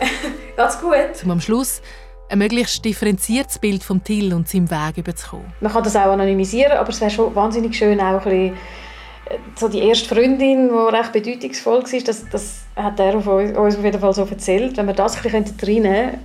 Ganz 0.56 0.78
gut. 0.78 1.24
Um 1.24 1.30
am 1.30 1.40
Schluss 1.40 1.80
ein 2.28 2.38
möglichst 2.38 2.84
differenziertes 2.84 3.58
Bild 3.58 3.82
vom 3.82 4.04
Till 4.04 4.34
und 4.34 4.48
seinem 4.48 4.70
Weg 4.70 4.98
überzukommen. 4.98 5.50
Man 5.60 5.72
kann 5.72 5.82
das 5.82 5.96
auch 5.96 6.12
anonymisieren, 6.12 6.72
aber 6.72 6.90
es 6.90 7.00
wäre 7.00 7.10
schon 7.10 7.34
wahnsinnig 7.34 7.74
schön, 7.74 7.98
auch 8.00 8.24
ein 8.24 8.24
bisschen 8.24 8.56
so 9.56 9.68
die 9.68 9.80
erste 9.80 10.08
Freundin, 10.08 10.68
die 10.68 10.96
recht 10.96 11.12
bedeutungsvoll 11.12 11.82
war, 11.82 12.00
das, 12.00 12.28
das 12.30 12.62
hat 12.76 12.98
er 13.00 13.16
auf 13.16 13.26
uns, 13.26 13.56
uns 13.56 13.76
auf 13.76 13.84
jeden 13.84 14.00
Fall 14.00 14.12
so 14.12 14.24
erzählt. 14.24 14.76
Wenn 14.76 14.86
wir 14.86 14.94
das 14.94 15.16
ein 15.16 15.22
bisschen 15.22 15.54
reinnehmen 15.62 16.18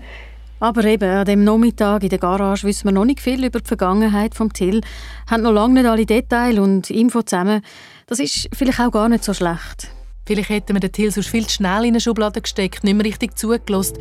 aber 0.60 0.86
eben, 0.86 1.10
an 1.10 1.26
dem 1.26 1.44
Nachmittag 1.44 2.04
in 2.04 2.10
der 2.10 2.18
Garage 2.18 2.66
wissen 2.66 2.86
wir 2.86 2.94
noch 2.94 3.06
nicht 3.06 3.20
viel 3.20 3.44
über 3.44 3.60
die 3.60 3.68
Vergangenheit 3.68 4.36
vom 4.36 4.54
Till, 4.54 4.82
haben 5.30 5.44
noch 5.44 5.52
lange 5.52 5.74
nicht 5.74 5.86
alle 5.86 6.06
Details 6.06 6.60
und 6.60 6.90
Info 6.90 7.22
zusammen. 7.24 7.62
Das 8.08 8.20
ist 8.20 8.48
vielleicht 8.54 8.80
auch 8.80 8.92
gar 8.92 9.10
nicht 9.10 9.24
so 9.24 9.34
schlecht. 9.34 9.90
Vielleicht 10.26 10.50
hätten 10.50 10.74
wir 10.74 10.80
den 10.80 10.92
Till 10.92 11.12
sonst 11.12 11.28
viel 11.28 11.46
zu 11.46 11.56
schnell 11.56 11.84
in 11.84 11.90
eine 11.90 12.00
Schublade 12.00 12.42
gesteckt, 12.42 12.84
nicht 12.84 12.96
mehr 12.96 13.06
richtig 13.06 13.38
zugelassen, 13.38 13.98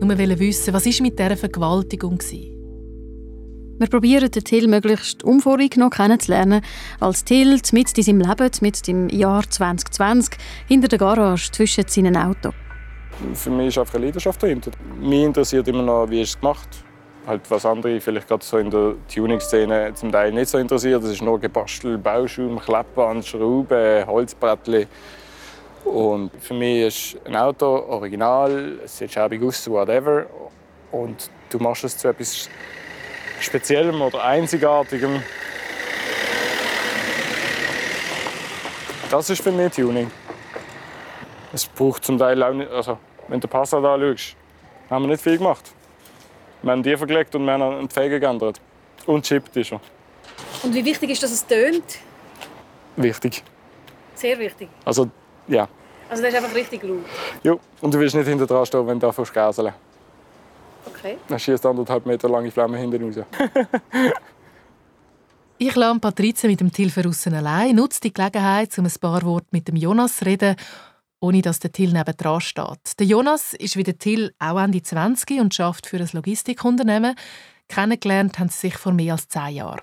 nur 0.00 0.18
wollen 0.18 0.38
wissen, 0.38 0.74
was 0.74 0.86
ist 0.86 1.00
mit 1.00 1.18
dieser 1.18 1.36
Vergewaltigung 1.36 2.20
war. 2.20 2.53
Wir 3.78 3.88
probieren 3.88 4.30
den 4.30 4.44
Till 4.44 4.68
möglichst 4.68 5.24
unvoreingenommen 5.24 5.90
kennenzulernen. 5.90 6.62
Als 7.00 7.24
Till 7.24 7.60
mit 7.72 7.98
in 7.98 8.04
seinem 8.04 8.20
Leben, 8.20 8.50
mit 8.60 8.88
im 8.88 9.08
Jahr 9.08 9.42
2020, 9.48 10.38
hinter 10.68 10.88
der 10.88 10.98
Garage 10.98 11.50
zwischen 11.50 11.88
seinen 11.88 12.16
Autos. 12.16 12.54
Für 13.34 13.50
mich 13.50 13.68
ist 13.68 13.78
einfach 13.78 13.94
eine 13.94 14.06
Leidenschaft 14.06 14.42
dahinter. 14.42 14.70
Mich 15.00 15.24
interessiert 15.24 15.66
immer 15.68 15.82
noch, 15.82 16.08
wie 16.08 16.22
ist 16.22 16.30
es 16.30 16.40
gemacht 16.40 16.84
halt 17.26 17.50
was 17.50 17.64
andere 17.64 18.00
vielleicht 18.00 18.28
gerade 18.28 18.44
so 18.44 18.58
in 18.58 18.70
der 18.70 18.94
Tuning-Szene 19.12 19.92
zum 19.94 20.12
Teil 20.12 20.32
nicht 20.32 20.48
so 20.48 20.58
interessiert. 20.58 21.02
Das 21.02 21.10
ist 21.10 21.22
nur 21.22 21.40
gebastelt, 21.40 22.02
Bauschaum, 22.02 22.58
Klappband, 22.58 23.24
Schrauben, 23.24 24.06
Holzbrettchen. 24.06 24.86
Und 25.84 26.30
für 26.40 26.54
mich 26.54 27.14
ist 27.14 27.26
ein 27.26 27.36
Auto 27.36 27.66
original, 27.66 28.78
es 28.84 28.98
sieht 28.98 29.12
schäbig 29.12 29.42
aus, 29.42 29.68
whatever. 29.68 30.26
Und 30.92 31.30
du 31.50 31.58
machst 31.58 31.84
es 31.84 31.98
zu 31.98 32.08
etwas 32.08 32.48
Speziellem 33.40 34.00
oder 34.00 34.24
Einzigartigem. 34.24 35.22
Das 39.10 39.30
ist 39.30 39.42
für 39.42 39.52
mich 39.52 39.72
Tuning. 39.72 40.10
Es 41.52 41.66
braucht 41.66 42.04
zum 42.04 42.18
Teil 42.18 42.42
auch 42.42 42.52
nicht, 42.52 42.70
also 42.70 42.98
wenn 43.28 43.40
du 43.40 43.46
Passat 43.46 43.84
anschaust, 43.84 44.36
haben 44.90 45.04
wir 45.04 45.08
nicht 45.08 45.22
viel 45.22 45.38
gemacht. 45.38 45.72
Wir 46.62 46.72
haben 46.72 46.82
die 46.82 46.96
vergelegt 46.96 47.34
und 47.34 47.44
wir 47.44 47.52
haben 47.52 47.86
die 47.86 47.94
Felgen 47.94 48.20
geändert. 48.20 48.60
Und 49.06 49.24
chippt 49.24 49.56
ist 49.56 49.72
er. 49.72 49.80
Und 50.62 50.74
wie 50.74 50.84
wichtig 50.84 51.10
ist, 51.10 51.22
dass 51.22 51.30
es 51.30 51.46
tönt? 51.46 51.98
Wichtig. 52.96 53.42
Sehr 54.14 54.38
wichtig. 54.38 54.68
Also 54.84 55.10
ja. 55.46 55.68
Also 56.08 56.22
das 56.22 56.32
ist 56.32 56.42
einfach 56.42 56.54
richtig 56.54 56.82
laut. 56.82 57.04
Ja, 57.42 57.56
und 57.80 57.94
du 57.94 57.98
willst 57.98 58.14
nicht 58.14 58.26
hinter 58.26 58.46
dran 58.46 58.64
stehen, 58.66 58.86
wenn 58.86 58.98
du 58.98 59.06
anfängst 59.06 59.32
zu 59.54 59.72
Okay. 60.86 61.18
Dann 61.28 61.38
schießt 61.38 61.64
anderthalb 61.66 62.06
Meter 62.06 62.28
lange 62.28 62.50
Flamme 62.50 62.78
hinten 62.78 63.04
raus. 63.04 63.24
ich 65.58 65.74
lasse 65.74 66.00
Patrizia 66.00 66.50
mit 66.50 66.60
dem 66.60 66.72
Till 66.72 66.90
Verrussen 66.90 67.34
allein, 67.34 67.76
nutze 67.76 68.00
die 68.00 68.12
Gelegenheit, 68.12 68.76
um 68.78 68.84
ein 68.84 68.92
paar 69.00 69.22
Worte 69.22 69.48
mit 69.50 69.68
dem 69.68 69.76
Jonas 69.76 70.18
zu 70.18 70.26
reden, 70.26 70.56
ohne 71.20 71.42
dass 71.42 71.58
der 71.58 71.72
Till 71.72 71.92
nebendran 71.92 72.40
steht. 72.40 72.98
Der 72.98 73.06
Jonas 73.06 73.54
ist 73.54 73.76
wie 73.76 73.82
der 73.82 73.98
Till 73.98 74.34
auch 74.38 74.60
Ende 74.60 74.82
20 74.82 75.40
und 75.40 75.58
arbeitet 75.58 75.86
für 75.86 75.98
ein 75.98 76.08
Logistikunternehmen. 76.12 77.14
Kennengelernt 77.68 78.38
haben 78.38 78.50
sie 78.50 78.68
sich 78.68 78.76
vor 78.76 78.92
mehr 78.92 79.14
als 79.14 79.28
zehn 79.28 79.54
Jahren. 79.54 79.80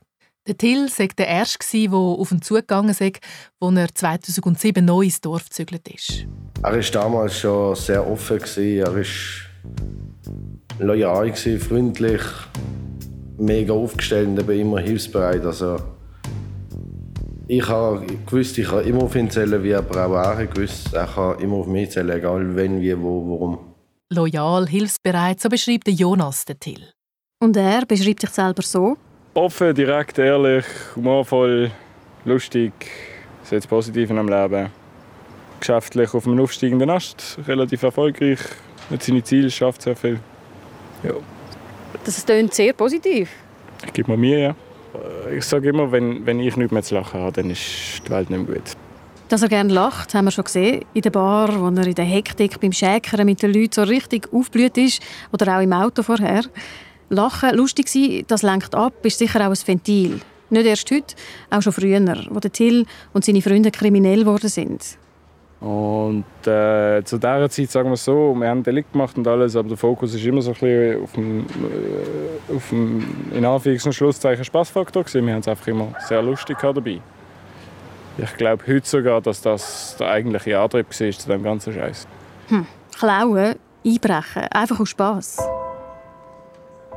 Der 0.48 0.58
Till 0.58 0.90
war 0.90 1.08
der 1.08 1.28
Erste, 1.28 1.88
der 1.88 1.94
auf 1.94 2.32
ihn 2.32 2.42
zugegangen 2.42 2.90
ist, 2.90 3.02
als 3.02 3.76
er 3.76 3.94
2007 3.94 4.84
neu 4.84 5.04
ins 5.04 5.22
Dorf 5.22 5.46
gezügelt 5.46 5.88
ist. 5.88 6.26
Er 6.64 6.74
war 6.74 6.82
damals 6.82 7.40
schon 7.40 7.76
sehr 7.76 8.08
offen. 8.08 8.40
Er 8.58 8.96
war 8.96 9.04
loyal, 10.82 11.34
freundlich, 11.34 12.22
mega 13.38 13.74
aufgestellt 13.74 14.40
und 14.40 14.50
immer 14.50 14.80
hilfsbereit. 14.80 15.46
Also, 15.46 15.78
ich 17.48 17.68
habe 17.68 18.06
gewusst, 18.26 18.58
ich 18.58 18.68
kann 18.68 18.86
immer 18.86 19.04
auf 19.04 19.16
ihn 19.16 19.30
zählen, 19.30 19.64
wie 19.64 19.76
aber 19.76 20.08
auch 20.08 20.38
er 20.38 20.48
gewusst, 20.48 20.94
er 20.94 21.08
kann 21.08 21.40
immer 21.40 21.58
auf 21.58 21.68
mich 21.68 21.92
zählen, 21.92 22.10
egal 22.10 22.56
wenn, 22.56 22.82
wie, 22.82 22.98
wo, 23.00 23.32
warum. 23.32 23.60
Loyal, 24.10 24.68
hilfsbereit, 24.68 25.40
so 25.40 25.50
beschreibt 25.50 25.88
Jonas 25.88 26.46
den 26.46 26.60
Till. 26.60 26.82
Und 27.40 27.56
er 27.58 27.86
beschreibt 27.86 28.22
sich 28.22 28.30
selber 28.30 28.62
so? 28.62 28.98
Offen, 29.34 29.74
direkt, 29.74 30.18
ehrlich, 30.20 30.66
humorvoll, 30.96 31.72
lustig, 32.26 32.74
sehr 33.44 33.62
positiv 33.62 34.10
in 34.10 34.20
einem 34.20 34.30
Leben. 34.30 34.70
Geschäftlich 35.60 36.14
auf 36.14 36.28
einem 36.28 36.40
aufsteigenden 36.40 36.90
Ast, 36.90 37.38
relativ 37.48 37.84
erfolgreich, 37.84 38.40
hat 38.90 39.04
seine 39.04 39.24
Ziele, 39.24 39.50
schafft 39.50 39.84
sehr 39.84 39.96
viel. 39.96 40.20
Ja. 41.04 41.14
Das 42.04 42.26
klingt 42.26 42.54
sehr 42.54 42.74
positiv. 42.74 43.30
Ich 43.86 43.94
gebe 43.94 44.12
mir 44.12 44.18
Mühe, 44.18 44.42
ja. 44.42 44.56
Ich 45.36 45.46
sage 45.46 45.70
immer, 45.70 45.92
wenn, 45.92 46.26
wenn 46.26 46.40
ich 46.40 46.58
nicht 46.58 46.72
mehr 46.72 46.84
zu 46.84 46.96
lachen 46.96 47.20
habe, 47.20 47.32
dann 47.32 47.50
ist 47.50 48.02
die 48.06 48.10
Welt 48.10 48.30
nicht 48.30 48.48
mehr 48.48 48.56
gut. 48.58 48.76
Dass 49.30 49.42
er 49.42 49.48
gerne 49.48 49.72
lacht, 49.72 50.14
haben 50.14 50.26
wir 50.26 50.32
schon 50.32 50.44
gesehen. 50.44 50.84
In 50.94 51.02
der 51.02 51.10
Bar, 51.10 51.58
wo 51.58 51.68
er 51.68 51.88
in 51.88 51.96
der 51.96 52.04
Hektik 52.04 52.60
beim 52.60 52.74
Schäkern 52.74 53.26
mit 53.26 53.42
den 53.42 53.54
Leuten 53.54 53.72
so 53.72 53.84
richtig 53.84 54.28
aufblüht 54.34 54.78
ist. 54.78 55.02
Oder 55.32 55.58
auch 55.58 55.62
im 55.62 55.72
Auto 55.72 56.04
vorher. 56.04 56.44
Lachen, 57.10 57.56
lustig 57.56 57.88
sein, 57.88 58.24
das 58.28 58.42
lenkt 58.42 58.76
ab, 58.76 58.94
ist 59.04 59.20
sicher 59.20 59.40
auch 59.42 59.52
ein 59.52 59.68
Ventil. 59.68 60.20
Nicht 60.50 60.66
erst 60.66 60.92
heute, 60.92 61.16
auch 61.50 61.62
schon 61.62 61.72
früher, 61.72 62.02
wo 62.30 62.40
der 62.40 62.52
Till 62.52 62.86
und 63.14 63.24
seine 63.24 63.42
Freunde 63.42 63.72
kriminell 63.72 64.20
geworden 64.20 64.50
sind. 64.50 64.98
Und 65.62 66.26
äh, 66.48 67.04
zu 67.04 67.20
dieser 67.20 67.48
Zeit, 67.48 67.70
sagen 67.70 67.92
wir 67.92 67.96
so, 67.96 68.34
wir 68.34 68.50
haben 68.50 68.64
Delikt 68.64 68.94
gemacht 68.94 69.16
und 69.16 69.28
alles, 69.28 69.56
aber 69.56 69.70
der 69.70 69.78
Fokus 69.78 70.16
ist 70.16 70.26
immer 70.26 70.42
so 70.42 70.52
ein 70.52 70.54
bisschen 70.54 71.04
auf 71.04 71.12
dem, 71.14 71.40
äh, 71.42 72.56
auf 72.56 72.70
dem 72.70 73.06
in 73.32 73.46
Anführungs- 73.46 73.86
und 73.86 73.94
Schlusszeichen 73.94 74.44
Spaßfaktor 74.44 75.04
gewesen. 75.04 75.28
Wir 75.28 75.34
haben 75.34 75.42
es 75.42 75.48
einfach 75.48 75.68
immer 75.68 75.94
sehr 76.08 76.24
lustig 76.24 76.58
dabei. 76.60 77.00
Ich 78.18 78.38
glaube 78.38 78.64
heute 78.68 78.88
sogar, 78.88 79.22
dass 79.22 79.42
das 79.42 79.96
der 80.00 80.10
eigentliche 80.10 80.60
Antrieb 80.60 80.88
war 80.90 81.12
zu 81.12 81.28
dem 81.30 81.44
ganzen 81.44 81.74
Scheiß. 81.74 82.08
Hm. 82.48 82.66
Klauen, 82.98 83.56
einbrechen, 83.86 84.44
einfach 84.52 84.80
aus 84.80 84.90
Spass. 84.90 85.38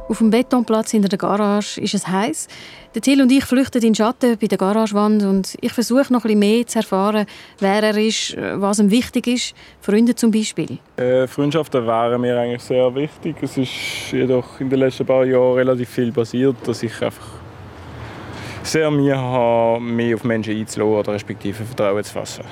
Auf 0.06 0.18
dem 0.18 0.28
Betonplatz 0.28 0.90
hinter 0.90 1.08
der 1.08 1.18
Garage 1.18 1.80
ist 1.80 1.94
es 1.94 2.06
heiß. 2.06 2.48
Der 2.94 3.00
Till 3.00 3.22
und 3.22 3.32
ich 3.32 3.44
flüchten 3.44 3.78
in 3.78 3.88
den 3.88 3.94
Schatten 3.94 4.36
bei 4.38 4.46
der 4.46 4.58
Garagewand 4.58 5.22
und 5.22 5.56
ich 5.62 5.72
versuche 5.72 6.12
noch 6.12 6.26
ein 6.26 6.38
mehr 6.38 6.66
zu 6.66 6.80
erfahren, 6.80 7.24
wer 7.58 7.82
er 7.82 7.96
ist, 7.96 8.36
was 8.36 8.80
ihm 8.80 8.90
wichtig 8.90 9.26
ist. 9.26 9.54
Freunde 9.80 10.14
zum 10.14 10.30
Beispiel. 10.30 10.78
Äh, 10.96 11.26
Freundschaften 11.26 11.86
wären 11.86 12.20
mir 12.20 12.38
eigentlich 12.38 12.62
sehr 12.62 12.94
wichtig. 12.94 13.36
Es 13.40 13.56
ist 13.56 14.12
jedoch 14.12 14.60
in 14.60 14.68
den 14.68 14.80
letzten 14.80 15.06
paar 15.06 15.24
Jahren 15.24 15.54
relativ 15.54 15.88
viel 15.88 16.12
passiert, 16.12 16.56
dass 16.66 16.82
ich 16.82 17.00
einfach 17.00 17.26
sehr 18.62 18.90
mir 18.90 19.16
habe, 19.16 19.80
mehr 19.80 20.16
auf 20.16 20.24
Menschen 20.24 20.54
einzulassen 20.54 20.98
oder 20.98 21.12
respektive 21.14 21.64
Vertrauen 21.64 22.04
zu 22.04 22.12
fassen. 22.12 22.44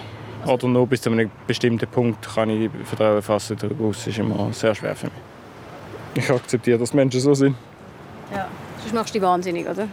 Oder 0.47 0.69
nur 0.69 0.87
bis 0.87 1.03
zu 1.03 1.11
einem 1.11 1.31
bestimmten 1.47 1.87
Punkt 1.87 2.35
kann 2.35 2.49
ich 2.49 2.71
Vertrauen 2.85 3.21
fassen. 3.21 3.59
Das 3.61 4.07
ist 4.07 4.19
immer 4.19 4.51
sehr 4.55 4.75
schwer 4.75 4.97
für 4.97 5.07
mich. 5.07 5.32
Ich 6.15 6.31
akzeptiere, 6.31 6.79
dass 6.79 6.93
Menschen 6.93 7.21
so 7.21 7.35
sind. 7.35 7.57
Ja, 8.33 8.49
sonst 8.81 8.95
machst 8.95 9.15
du 9.15 9.19
dich 9.19 9.27
wahnsinnig, 9.27 9.69
oder? 9.69 9.89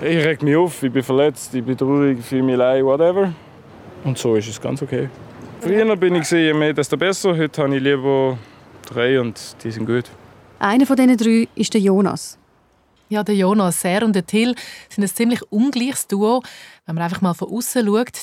Ich 0.00 0.24
reg 0.24 0.42
mich 0.42 0.56
auf, 0.56 0.82
ich 0.82 0.92
bin 0.92 1.02
verletzt, 1.02 1.54
ich 1.54 1.62
bin 1.62 1.76
traurig, 1.76 2.24
fühle 2.24 2.42
mich 2.42 2.56
leid, 2.56 2.82
whatever. 2.84 3.34
Und 4.04 4.16
so 4.16 4.34
ist 4.36 4.48
es 4.48 4.60
ganz 4.60 4.80
okay. 4.80 5.10
Früher 5.60 5.94
bin 5.96 6.14
ich 6.14 6.30
je 6.30 6.54
mehr, 6.54 6.72
desto 6.72 6.96
besser. 6.96 7.36
Heute 7.36 7.62
habe 7.62 7.76
ich 7.76 7.82
lieber 7.82 8.38
drei 8.86 9.20
und 9.20 9.38
die 9.62 9.70
sind 9.70 9.84
gut. 9.84 10.04
Einer 10.58 10.86
von 10.86 10.96
diesen 10.96 11.16
drei 11.18 11.48
ist 11.54 11.74
der 11.74 11.82
Jonas. 11.82 12.38
Ja, 13.10 13.22
der 13.22 13.34
Jonas, 13.34 13.84
er 13.84 14.04
und 14.04 14.14
der 14.14 14.24
Till 14.24 14.54
sind 14.88 15.04
ein 15.04 15.08
ziemlich 15.08 15.42
ungleiches 15.50 16.06
Duo, 16.06 16.42
wenn 16.86 16.94
man 16.94 17.04
einfach 17.04 17.20
mal 17.20 17.34
von 17.34 17.50
außen 17.50 17.84
schaut. 17.84 18.22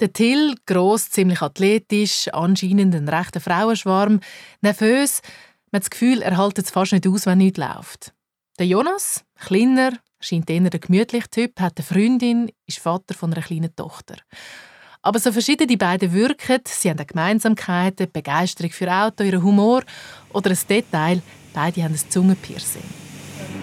Der 0.00 0.12
Till, 0.12 0.56
gross, 0.66 1.10
ziemlich 1.10 1.42
athletisch, 1.42 2.28
anscheinend 2.32 2.94
ein 2.94 3.08
rechter 3.08 3.40
Frauenschwarm, 3.40 4.20
nervös, 4.60 5.20
man 5.72 5.78
hat 5.78 5.84
das 5.84 5.90
Gefühl, 5.90 6.20
er 6.20 6.36
hält 6.36 6.58
es 6.58 6.70
fast 6.70 6.92
nicht 6.92 7.06
aus, 7.06 7.24
wenn 7.24 7.38
nichts 7.38 7.58
läuft. 7.58 8.12
Der 8.58 8.66
Jonas, 8.66 9.24
kleiner, 9.40 9.92
scheint 10.20 10.50
eher 10.50 10.68
der 10.68 10.78
gemütliche 10.78 11.30
Typ, 11.30 11.58
hat 11.60 11.78
eine 11.78 11.84
Freundin, 11.84 12.52
ist 12.66 12.78
Vater 12.78 13.14
von 13.14 13.32
einer 13.32 13.42
kleinen 13.42 13.74
Tochter. 13.74 14.16
Aber 15.00 15.18
so 15.18 15.32
verschieden 15.32 15.66
die 15.66 15.78
beiden 15.78 16.12
wirken, 16.12 16.60
sie 16.66 16.90
haben 16.90 17.04
Gemeinsamkeiten, 17.04 18.12
Begeisterung 18.12 18.70
für 18.70 18.92
Auto, 18.92 19.24
ihren 19.24 19.42
Humor 19.42 19.82
oder 20.34 20.50
ein 20.50 20.58
Detail, 20.68 21.22
beide 21.54 21.82
haben 21.82 21.94
ein 21.94 22.10
Zungenpiercing. 22.10 22.84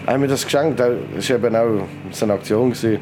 Haben 0.07 0.21
mir 0.21 0.27
das 0.27 0.43
geschenkt, 0.43 0.79
das 0.79 1.29
war 1.29 1.35
eben 1.35 1.55
auch 1.55 1.87
so 2.11 2.25
eine 2.25 2.33
Aktion. 2.33 2.71
Das 2.71 2.83
war 2.83 2.97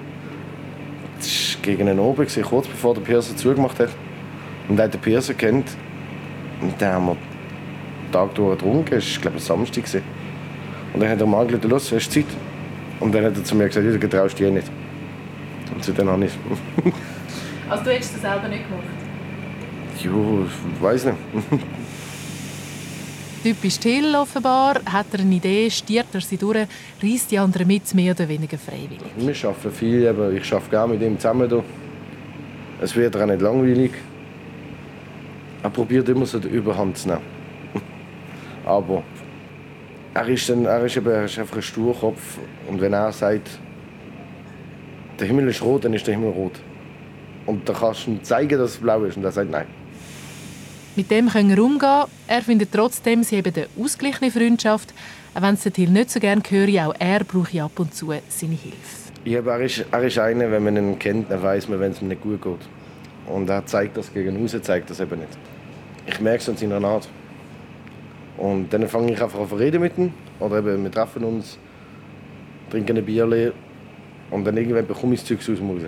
gegen 1.62 1.88
einen 1.88 2.00
Oben, 2.00 2.28
kurz 2.44 2.68
bevor 2.68 2.94
der 2.94 3.02
Piercer 3.02 3.36
zugemacht 3.38 3.80
hat. 3.80 3.90
Und 4.68 4.78
er 4.78 4.86
hat 4.86 4.94
den 4.94 5.02
Piercer 5.02 5.34
kennt. 5.34 5.70
Und 6.62 6.80
dann 6.82 6.94
haben 6.94 7.06
wir 7.08 7.18
Tag 8.12 8.34
durch 8.36 8.58
getrunken. 8.58 8.96
Es 8.96 9.16
war, 9.16 9.22
glaube 9.22 9.38
ich, 9.38 9.44
Samstag. 9.44 9.84
Und 10.94 11.02
dann 11.02 11.10
hat 11.10 11.20
er 11.20 11.28
mal 11.28 11.46
gesagt, 11.46 11.66
los, 11.66 11.92
hast 11.92 12.10
du 12.10 12.22
Zeit? 12.22 12.26
Und 13.00 13.14
dann 13.14 13.26
hat 13.26 13.38
er 13.38 13.44
zu 13.44 13.56
mir 13.56 13.68
gesagt, 13.68 14.04
du 14.04 14.10
traust 14.10 14.40
dir 14.40 14.52
nicht. 14.52 14.70
Und 15.74 16.00
dann 16.00 16.10
habe 16.10 16.26
ich 16.26 16.32
Also 17.70 17.84
du 17.84 17.92
hättest 17.92 18.16
das 18.16 18.22
selber 18.22 18.48
nicht 18.48 18.64
gemacht? 18.68 18.84
Jo, 20.02 20.46
ich 20.46 20.82
weiß 20.82 21.06
nicht. 21.06 21.18
Typisch 23.44 23.78
Till 23.78 24.16
offenbar, 24.16 24.82
hat 24.86 25.08
er 25.14 25.20
eine 25.20 25.36
Idee, 25.36 25.70
stiert 25.70 26.08
er 26.14 26.22
sie 26.22 26.38
durch, 26.38 26.68
reißt 27.04 27.32
die 27.32 27.40
anderen 27.40 27.68
mit, 27.68 27.94
mehr 27.94 28.14
oder 28.14 28.28
weniger 28.28 28.58
freiwillig. 28.58 29.00
Wir 29.16 29.50
arbeiten 29.50 29.72
viel, 29.72 30.08
aber 30.08 30.32
ich 30.32 30.52
arbeite 30.52 30.70
gerne 30.70 30.94
mit 30.94 31.02
ihm 31.02 31.20
zusammen. 31.20 31.50
Hier. 31.50 31.64
Es 32.82 32.96
wird 32.96 33.16
auch 33.16 33.26
nicht 33.26 33.42
langweilig. 33.42 33.92
Er 35.64 35.70
probiert 35.70 36.10
immer 36.10 36.26
so 36.26 36.40
die 36.40 36.48
Überhand 36.48 36.98
zu 36.98 37.10
nehmen. 37.10 37.37
Aber 38.68 39.04
er 40.14 40.28
ist, 40.28 40.50
dann, 40.50 40.66
er, 40.66 40.84
ist 40.86 40.98
eben, 40.98 41.08
er 41.08 41.26
ist 41.26 41.40
einfach 41.40 41.58
ein 41.58 41.62
Sturkopf. 41.62 42.38
Und 42.68 42.82
wenn 42.82 42.94
er 42.94 43.12
sagt, 43.12 43.50
der 45.20 45.28
Himmel 45.28 45.48
ist 45.48 45.62
rot, 45.62 45.86
dann 45.86 45.94
ist 45.94 46.06
der 46.06 46.16
Himmel 46.16 46.32
rot. 46.32 46.60
Und 47.46 47.68
da 47.68 47.74
kannst 47.74 48.06
du 48.06 48.12
ihm 48.12 48.24
zeigen, 48.24 48.60
dass 48.60 48.72
es 48.72 48.78
blau 48.78 49.04
ist. 49.04 49.16
Und 49.16 49.24
er 49.24 49.32
sagt 49.32 49.50
nein. 49.50 49.68
Mit 50.96 51.10
dem 51.12 51.30
können 51.30 51.50
wir 51.56 51.64
umgehen. 51.64 52.06
Er 52.28 52.42
findet 52.42 52.72
trotzdem, 52.72 53.24
sie 53.24 53.38
haben 53.38 53.54
eine 53.56 53.68
ausgeglichene 53.80 54.32
Freundschaft. 54.32 54.94
Auch 55.34 55.42
wenn 55.44 55.54
es 55.54 55.64
der 55.64 55.72
Till 55.72 55.90
nicht 55.90 56.10
so 56.10 56.20
gerne 56.20 56.42
höre, 56.50 56.88
auch 56.88 56.96
er 57.00 57.24
brauche 57.24 57.64
ab 57.64 57.80
und 57.80 57.94
zu 57.94 58.08
seine 58.08 58.56
Hilfe. 58.56 59.12
Ja, 59.24 59.40
aber 59.40 59.54
er 59.54 59.62
ist, 59.62 59.86
er 59.92 60.04
ist 60.04 60.18
einer, 60.18 60.52
wenn 60.52 60.64
man 60.64 60.76
ihn 60.76 61.00
kennt, 61.00 61.30
dann 61.30 61.44
weiß 61.44 61.70
man, 61.70 61.80
wenn 61.80 61.92
es 61.92 62.02
ihm 62.02 62.08
nicht 62.08 62.22
gut 62.22 62.42
geht. 62.42 62.68
Und 63.28 63.50
er 63.50 63.66
zeigt 63.66 63.96
das 63.98 64.12
gegen 64.12 64.36
uns, 64.36 64.60
zeigt 64.62 64.90
das 64.90 65.00
eben 65.00 65.20
nicht. 65.20 65.38
Ich 66.08 66.20
merke 66.20 66.40
es 66.40 66.50
an 66.50 66.58
seiner 66.58 66.84
Art. 66.84 67.08
Und 68.38 68.72
dann 68.72 68.88
fange 68.88 69.14
ich 69.14 69.22
einfach 69.22 69.40
an 69.40 69.50
zu 69.50 69.56
reden 69.56 69.82
mit 69.82 69.98
ihm. 69.98 70.14
Oder 70.40 70.60
eben, 70.60 70.84
wir 70.84 70.92
treffen 70.92 71.24
uns, 71.24 71.58
trinken 72.70 72.98
ein 72.98 73.06
Bier 73.06 73.26
leer. 73.26 73.54
Und 74.30 74.46
dann 74.46 74.58
irgendwann 74.58 74.86
bekomme 74.86 75.16
ich 75.16 75.22
das 75.22 75.30
Zeug 75.30 75.40
aus 75.40 75.58
dem 75.58 75.70
Haus. 75.70 75.82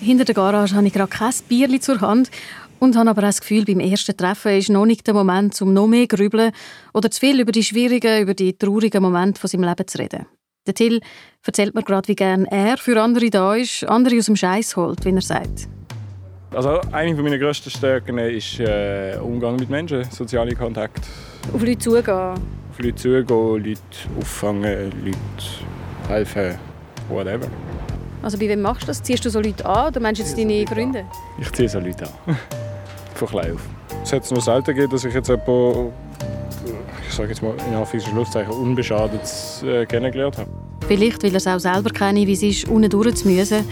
Hinter 0.00 0.24
der 0.24 0.34
Garage 0.34 0.74
habe 0.74 0.86
ich 0.86 0.92
gerade 0.92 1.10
kein 1.10 1.32
Bier 1.48 1.80
zur 1.80 2.00
Hand 2.00 2.30
und 2.78 2.96
habe 2.96 3.10
aber 3.10 3.22
auch 3.22 3.26
das 3.26 3.40
Gefühl, 3.40 3.64
beim 3.64 3.80
ersten 3.80 4.16
Treffen 4.16 4.56
ist 4.56 4.70
noch 4.70 4.86
nicht 4.86 5.06
der 5.06 5.14
Moment, 5.14 5.60
um 5.60 5.74
noch 5.74 5.86
mehr 5.86 6.08
zu 6.08 6.16
grübeln 6.16 6.52
oder 6.94 7.10
zu 7.10 7.20
viel 7.20 7.38
über 7.40 7.52
die 7.52 7.62
schwierigen, 7.62 8.22
über 8.22 8.34
die 8.34 8.56
traurigen 8.56 9.02
Momente 9.02 9.38
von 9.38 9.48
seinem 9.48 9.64
Leben 9.64 9.86
zu 9.86 9.98
reden. 9.98 10.26
Der 10.66 10.74
Till 10.74 11.00
erzählt 11.44 11.74
mir 11.74 11.82
gerade, 11.82 12.08
wie 12.08 12.14
gern 12.14 12.46
er 12.46 12.78
für 12.78 13.00
andere 13.00 13.30
da 13.30 13.54
ist, 13.54 13.84
andere 13.84 14.16
aus 14.18 14.26
dem 14.26 14.36
Scheiß 14.36 14.76
holt, 14.76 15.04
wie 15.04 15.10
er 15.10 15.20
sagt. 15.20 15.68
Also 16.52 16.80
eine 16.92 17.14
meiner 17.14 17.38
grössten 17.38 17.70
Stärken 17.70 18.18
ist 18.18 18.58
äh, 18.58 19.16
Umgang 19.22 19.56
mit 19.56 19.70
Menschen, 19.70 20.04
soziale 20.04 20.54
Kontakt. 20.54 21.06
Auf 21.54 21.62
Leute 21.62 21.78
zugehen. 21.78 22.14
Auf 22.14 22.78
Leute 22.78 22.94
zugehen, 22.94 23.26
Leute 23.28 23.80
auffangen, 24.18 24.90
Leute 25.04 25.18
helfen, 26.08 26.58
whatever. 27.08 27.46
Also 28.22 28.38
bei 28.38 28.48
wem 28.48 28.60
machst 28.60 28.82
du 28.82 28.86
das? 28.88 29.02
Ziehst 29.02 29.24
du 29.24 29.30
so 29.30 29.40
Leute 29.40 29.64
an 29.64 29.88
oder 29.88 30.00
meinst 30.00 30.20
du 30.20 30.24
jetzt 30.24 30.38
deine 30.38 30.66
Freunde? 30.66 31.04
Ich 31.40 31.50
ziehe 31.52 31.68
so 31.68 31.80
Leute 31.80 32.04
an. 32.04 32.36
Von 33.14 33.28
klein 33.28 33.54
auf. 33.54 33.62
Es 34.02 34.12
hat 34.12 34.24
es 34.24 34.30
nur 34.30 34.40
selten 34.40 34.74
gegeben, 34.74 34.92
dass 34.92 35.04
ich 35.04 35.14
jetzt 35.14 35.28
jemanden, 35.28 35.92
ich 37.08 37.14
sage 37.14 37.28
jetzt 37.30 37.42
mal 37.42 37.54
in 37.68 37.74
Anführungs- 37.74 38.08
Schlusszeichen, 38.08 38.52
unbeschadet 38.52 39.20
äh, 39.64 39.86
kennengelernt 39.86 40.38
habe. 40.38 40.50
Vielleicht, 40.86 41.22
weil 41.22 41.30
er 41.30 41.36
es 41.36 41.46
auch 41.46 41.58
selber 41.58 41.90
kenne, 41.90 42.26
wie 42.26 42.32
es 42.32 42.42
ist, 42.42 42.68
unten 42.68 42.90
durchzumüssen. 42.90 43.64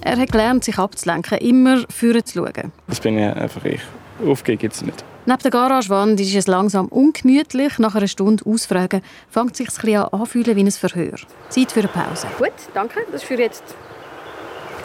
Er 0.00 0.16
hat 0.16 0.30
gelernt, 0.30 0.64
sich 0.64 0.78
abzulenken, 0.78 1.38
immer 1.38 1.84
vorne 1.88 2.22
zu 2.24 2.38
schauen. 2.38 2.72
Das 2.86 3.00
bin 3.00 3.18
ich 3.18 3.24
einfach 3.24 3.64
ich. 3.64 3.80
Aufgeben 4.26 4.58
gibt 4.58 4.74
es 4.74 4.82
nicht. 4.82 5.04
Neben 5.26 5.42
der 5.42 5.50
Garagewand 5.50 6.20
ist 6.20 6.34
es 6.34 6.46
langsam 6.46 6.86
ungemütlich. 6.88 7.78
Nach 7.78 7.94
einer 7.94 8.08
Stunde 8.08 8.44
Ausfragen 8.46 9.02
fängt 9.28 9.52
es 9.52 9.58
sich 9.58 9.84
ein 9.84 9.96
an 9.96 10.20
anfühlen 10.20 10.56
wie 10.56 10.64
ein 10.64 10.70
Verhör. 10.70 11.18
Zeit 11.50 11.72
für 11.72 11.80
eine 11.80 11.88
Pause. 11.88 12.28
Gut, 12.38 12.52
danke. 12.72 13.00
Das 13.12 13.22
ist 13.22 13.28
für 13.28 13.34
jetzt 13.34 13.64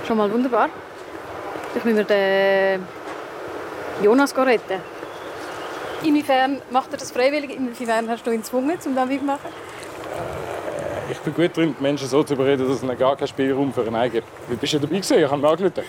schon 0.07 0.17
mal 0.17 0.31
wunderbar. 0.31 0.69
Ich 1.75 1.83
müssen 1.83 1.97
wir 1.97 2.03
den 2.03 2.83
Jonas 4.03 4.35
retten. 4.37 4.81
Inwiefern 6.03 6.61
macht 6.71 6.91
er 6.91 6.97
das 6.97 7.11
freiwillig? 7.11 7.55
Inwiefern 7.55 8.09
hast 8.09 8.27
du 8.27 8.31
ihn 8.31 8.41
gezwungen, 8.41 8.77
um 8.85 8.95
das 8.95 9.09
zu 9.09 9.25
machen? 9.25 9.49
Ich 11.09 11.19
bin 11.19 11.33
gut 11.33 11.55
drin, 11.55 11.75
die 11.77 11.83
Menschen 11.83 12.07
so 12.07 12.23
zu 12.23 12.33
überreden, 12.33 12.67
dass 12.67 12.77
es 12.77 12.83
ihnen 12.83 12.97
gar 12.97 13.15
keinen 13.15 13.27
Spielraum 13.27 13.73
für 13.73 13.85
einen 13.85 14.11
gibt. 14.11 14.27
Wie 14.49 14.55
bist 14.55 14.73
du 14.73 14.79
dabei 14.79 14.97
gewesen? 14.97 15.19
Ich 15.19 15.29
habe 15.29 15.41
mir 15.41 15.49
angerufen. 15.49 15.83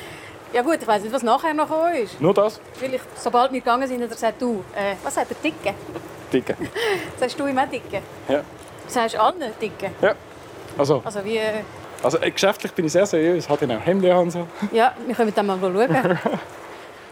Ja 0.54 0.62
gut, 0.62 0.78
ich 0.80 0.86
weiß 0.86 1.02
nicht, 1.02 1.12
was 1.12 1.24
nachher 1.24 1.52
noch 1.52 1.68
gekommen 1.68 1.94
ist. 1.96 2.20
Nur 2.20 2.32
das? 2.32 2.60
Vielleicht, 2.74 3.04
sobald 3.20 3.50
wir 3.52 3.58
gegangen 3.58 3.88
sind, 3.88 4.00
hat 4.00 4.08
er 4.10 4.14
gesagt, 4.14 4.40
du, 4.40 4.62
äh, 4.72 4.94
was 5.02 5.12
sagt 5.16 5.32
er, 5.32 5.36
Dicke? 5.42 5.74
Dicke. 6.32 6.56
Sagst 7.18 7.40
du 7.40 7.46
ihm 7.48 7.58
auch 7.58 7.68
Dicke? 7.68 8.00
Ja. 8.28 8.40
Sagst 8.86 9.16
du 9.16 9.20
allen 9.20 9.40
Dicke? 9.60 9.90
Ja. 10.00 10.14
Also, 10.78 11.02
Also 11.04 11.24
wie... 11.24 11.38
Äh, 11.38 11.62
also 12.04 12.18
äh, 12.18 12.30
geschäftlich 12.30 12.70
bin 12.72 12.84
ich 12.84 12.92
sehr 12.92 13.04
seriös. 13.04 13.48
Hat 13.48 13.62
ihn 13.62 13.72
auch 13.72 13.84
Hemd 13.84 14.04
und 14.04 14.30
so. 14.30 14.46
ja, 14.70 14.94
wir 15.04 15.14
können 15.16 15.32
dann 15.34 15.46
mal 15.46 15.58
schauen. 15.60 16.18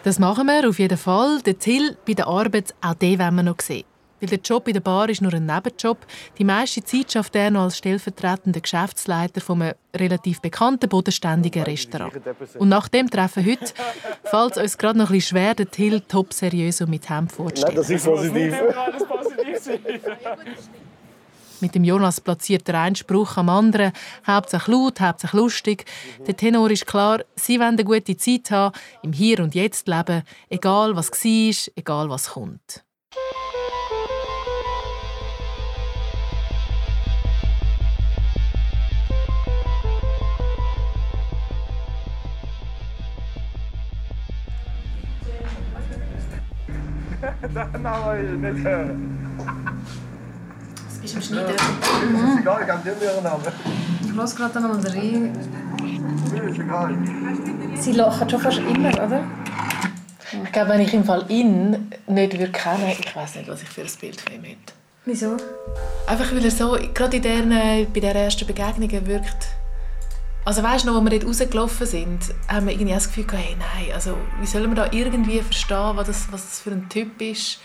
Das 0.04 0.18
machen 0.18 0.46
wir 0.46 0.68
auf 0.68 0.80
jeden 0.80 0.98
Fall. 0.98 1.40
Der 1.42 1.58
Till 1.58 1.96
bei 2.06 2.14
der 2.14 2.26
Arbeit, 2.26 2.74
auch 2.80 2.94
den 2.94 3.20
wollen 3.20 3.36
wir 3.36 3.42
noch 3.44 3.60
sehen. 3.60 3.84
Weil 4.22 4.28
der 4.28 4.38
Job 4.38 4.68
in 4.68 4.74
der 4.74 4.80
Bar 4.80 5.08
ist 5.08 5.20
nur 5.20 5.34
ein 5.34 5.46
Nebenjob. 5.46 5.98
Die 6.38 6.44
meiste 6.44 6.84
Zeit 6.84 7.10
schafft 7.10 7.34
er 7.34 7.50
noch 7.50 7.62
als 7.62 7.78
stellvertretender 7.78 8.60
Geschäftsleiter 8.60 9.40
von 9.40 9.60
einem 9.60 9.74
relativ 9.96 10.40
bekannten, 10.40 10.88
bodenständigen 10.88 11.64
Restaurant. 11.64 12.14
Und 12.56 12.68
nach 12.68 12.86
dem 12.86 13.10
Treffen 13.10 13.44
heute 13.44 13.74
fällt 14.22 14.52
es 14.52 14.62
uns 14.62 14.78
gerade 14.78 14.96
noch 14.96 15.10
ein 15.10 15.16
bisschen 15.16 15.36
schwer, 15.36 15.54
den 15.56 15.68
Till 15.72 16.00
top 16.02 16.32
seriös 16.32 16.80
und 16.80 16.90
mit 16.90 17.10
Hemd 17.10 17.32
vorzustellen. 17.32 17.74
das 17.74 17.90
ist 17.90 18.04
positiv. 18.04 18.54
Mit 21.60 21.74
dem 21.74 21.82
Jonas 21.82 22.20
platziert 22.20 22.68
er 22.68 22.80
einen 22.80 22.94
Spruch 22.94 23.36
am 23.36 23.48
anderen. 23.48 23.90
Hauptsächlich 24.24 24.68
laut, 24.68 25.00
hauptsächlich 25.00 25.40
lustig. 25.40 25.84
Der 26.28 26.36
Tenor 26.36 26.70
ist 26.70 26.86
klar, 26.86 27.24
sie 27.34 27.58
wollen 27.58 27.70
eine 27.70 27.84
gute 27.84 28.16
Zeit 28.16 28.52
haben, 28.52 28.72
im 29.02 29.12
Hier 29.12 29.40
und 29.40 29.56
Jetzt 29.56 29.88
leben, 29.88 30.22
egal 30.48 30.94
was 30.94 31.10
war, 31.10 31.72
egal 31.74 32.08
was 32.08 32.30
kommt. 32.30 32.84
Das 47.42 47.58
ist 51.02 51.14
im 51.14 51.22
Schneiden. 51.22 51.54
ist 51.54 52.40
egal, 52.40 52.60
ich 52.60 52.66
kann 52.68 52.82
dir 52.84 52.94
mehr 52.94 53.30
haben. 53.30 53.42
Ich 54.04 54.12
höre 54.12 54.26
gerade 54.26 54.60
noch 54.60 54.68
mal 54.68 54.86
rein. 54.86 55.32
Sie 57.74 57.92
lachen 57.92 58.30
schon 58.30 58.40
fast 58.40 58.58
immer, 58.58 58.90
oder? 58.90 59.24
Ich 60.44 60.52
glaube, 60.52 60.70
wenn 60.70 60.80
ich 60.80 60.94
im 60.94 61.04
Fall 61.04 61.24
ihn 61.28 61.90
nicht 62.06 62.38
würde 62.38 62.52
kennen 62.52 62.88
ich 62.88 63.14
weiß 63.14 63.34
nicht, 63.36 63.48
was 63.48 63.62
ich 63.62 63.68
für 63.68 63.82
ein 63.82 63.90
Bild 64.00 64.20
von 64.20 64.32
ihm 64.34 64.44
hätte. 64.44 64.72
Wieso? 65.04 65.36
Einfach 66.06 66.32
weil 66.32 66.44
er 66.44 66.50
so, 66.50 66.78
gerade 66.94 67.16
in 67.16 67.22
den, 67.22 67.48
bei 67.92 68.00
den 68.00 68.16
ersten 68.16 68.46
Begegnungen 68.46 69.06
wirkt... 69.06 69.48
Also 70.44 70.62
weißt 70.62 70.84
du 70.84 70.88
noch, 70.88 70.96
als 70.96 71.04
wir 71.04 71.18
dort 71.18 71.30
rausgelaufen 71.30 71.86
sind, 71.86 72.20
haben 72.48 72.66
wir 72.66 72.72
irgendwie 72.72 72.92
das 72.92 73.06
Gefühl 73.06 73.24
gehabt, 73.24 73.44
hey, 73.44 73.56
nein, 73.56 73.94
also 73.94 74.16
wie 74.40 74.46
sollen 74.46 74.70
wir 74.70 74.74
da 74.74 74.88
irgendwie 74.90 75.40
verstehen, 75.40 75.92
was 75.94 76.08
das, 76.08 76.32
was 76.32 76.42
das 76.42 76.60
für 76.60 76.70
ein 76.70 76.88
Typ 76.88 77.20
ist? 77.20 77.60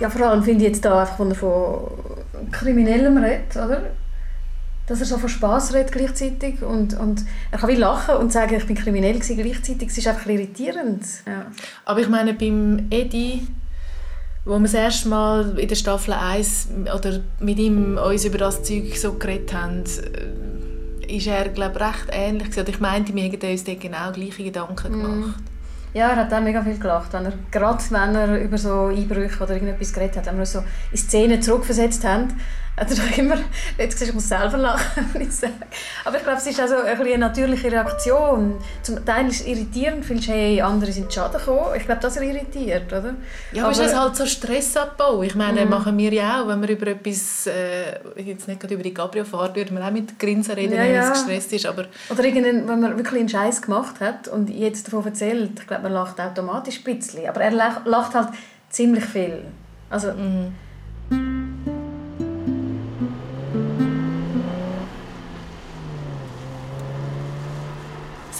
Ja, 0.00 0.10
vor 0.10 0.26
allem 0.26 0.42
finde 0.42 0.64
ich 0.64 0.72
jetzt 0.72 0.84
da 0.84 1.02
einfach, 1.02 1.20
wenn 1.20 1.30
er 1.30 1.36
von 1.36 1.88
Kriminellem 2.50 3.16
redet, 3.16 3.56
oder? 3.56 3.90
Dass 4.88 5.00
er 5.00 5.06
so 5.06 5.18
von 5.18 5.28
Spass 5.28 5.72
redet 5.72 5.92
gleichzeitig 5.92 6.62
und, 6.62 6.98
und 6.98 7.24
er 7.52 7.58
kann 7.58 7.70
wie 7.70 7.76
lachen 7.76 8.16
und 8.16 8.32
sagen, 8.32 8.56
ich 8.56 8.66
bin 8.66 8.76
kriminell 8.76 9.14
gewesen, 9.14 9.36
gleichzeitig. 9.36 9.88
Es 9.88 9.98
ist 9.98 10.08
einfach 10.08 10.26
irritierend. 10.26 11.04
Ja. 11.26 11.46
Aber 11.84 12.00
ich 12.00 12.08
meine, 12.08 12.34
beim 12.34 12.88
Eddie, 12.90 13.46
wo 14.44 14.58
wir 14.58 14.64
das 14.64 14.74
erste 14.74 15.08
Mal 15.08 15.58
in 15.58 15.68
der 15.68 15.76
Staffel 15.76 16.12
1 16.12 16.68
oder 16.94 17.20
mit 17.38 17.58
ihm 17.58 17.96
uns 17.96 18.24
über 18.24 18.38
das 18.38 18.62
Zeug 18.64 18.94
so 18.96 19.14
geredet 19.14 19.54
haben, 19.54 19.84
äh, 19.84 20.53
ist 21.08 21.26
er, 21.26 21.48
glaube 21.48 21.80
recht 21.80 22.08
ähnlich 22.10 22.50
gewesen. 22.50 22.68
Ich 22.68 22.80
meinte, 22.80 23.14
wir 23.14 23.22
hätten 23.22 23.50
uns 23.50 23.64
dort 23.64 23.80
genau 23.80 24.12
gleiche 24.12 24.44
Gedanken 24.44 24.92
gemacht. 24.92 25.40
Ja, 25.94 26.08
er 26.10 26.16
hat 26.16 26.32
auch 26.32 26.40
mega 26.40 26.60
viel 26.62 26.76
gelacht, 26.76 27.12
wenn 27.12 27.26
er, 27.26 27.32
gerade 27.52 27.82
wenn 27.90 28.14
er 28.16 28.40
über 28.40 28.58
so 28.58 28.86
Einbrüche 28.86 29.42
oder 29.42 29.54
irgendetwas 29.54 29.92
geredet 29.92 30.16
hat, 30.16 30.26
wenn 30.26 30.38
wir 30.38 30.46
so 30.46 30.64
in 30.90 30.98
Szenen 30.98 31.40
zurückversetzt 31.40 32.04
haben, 32.04 32.28
er 32.76 32.86
doch 32.86 33.18
immer, 33.18 33.36
jetzt 33.78 34.02
ich 34.02 34.12
muss 34.12 34.28
selber 34.28 34.56
lachen, 34.58 35.08
wenn 35.12 35.22
ich 35.22 35.32
sage. 35.32 35.52
Aber 36.04 36.16
ich 36.16 36.22
glaube, 36.24 36.38
es 36.38 36.46
ist 36.46 36.58
also 36.60 36.74
ein 36.76 37.00
eine 37.00 37.18
natürliche 37.18 37.70
Reaktion. 37.70 38.54
Zum 38.82 39.04
Teil 39.04 39.28
ist 39.28 39.42
es 39.42 39.46
irritierend, 39.46 40.04
findest 40.04 40.28
hey, 40.28 40.60
andere 40.60 40.90
sind 40.90 41.10
zu 41.12 41.20
Schaden 41.20 41.38
gekommen. 41.38 41.74
Ich 41.76 41.84
glaube, 41.84 42.00
das 42.00 42.16
irritiert, 42.16 42.92
oder? 42.92 43.14
Ja, 43.52 43.64
aber 43.64 43.72
es 43.72 43.78
ist 43.78 43.96
halt 43.96 44.16
so 44.16 44.26
Stressabbau. 44.26 45.22
Ich 45.22 45.34
meine, 45.36 45.66
machen 45.66 45.96
wir 45.98 46.12
ja 46.12 46.42
auch, 46.42 46.48
wenn 46.48 46.60
wir 46.62 46.70
über 46.70 46.88
etwas, 46.88 47.46
äh, 47.46 48.00
jetzt 48.20 48.48
nicht 48.48 48.58
gerade 48.60 48.74
über 48.74 48.82
die 48.82 48.92
Cabrio-Fahrt, 48.94 49.54
würden 49.54 49.76
wir 49.78 49.86
auch 49.86 49.90
mit 49.92 50.18
Grinsen 50.18 50.54
reden, 50.54 50.74
Ja, 50.74 50.80
wenn 50.82 50.94
ja. 50.94 51.02
es 51.12 51.12
gestresst 51.12 51.52
ist, 51.52 51.66
aber 51.66 51.84
Oder 52.10 52.24
irgendein, 52.24 52.66
wenn 52.68 52.80
man 52.80 52.96
wirklich 52.96 53.20
einen 53.20 53.28
Scheiß 53.28 53.62
gemacht 53.62 54.00
hat 54.00 54.26
und 54.28 54.50
jetzt 54.50 54.88
davon 54.88 55.04
erzählt, 55.06 55.60
ich 55.60 55.66
glaube, 55.66 55.84
man 55.84 55.92
lacht 55.92 56.20
automatisch 56.20 56.78
ein 56.84 56.96
bisschen. 56.96 57.28
Aber 57.28 57.40
er 57.40 57.52
lach- 57.52 57.84
lacht 57.84 58.14
halt 58.14 58.28
ziemlich 58.70 59.04
viel. 59.04 59.44
Also, 59.90 60.08
Das 60.08 60.16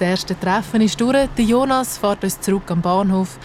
erste 0.04 0.38
Treffen 0.38 0.80
ist 0.80 1.00
durch. 1.00 1.28
Der 1.36 1.44
Jonas 1.44 1.98
fährt 1.98 2.22
uns 2.22 2.40
zurück 2.40 2.70
am 2.70 2.80
Bahnhof. 2.80 3.38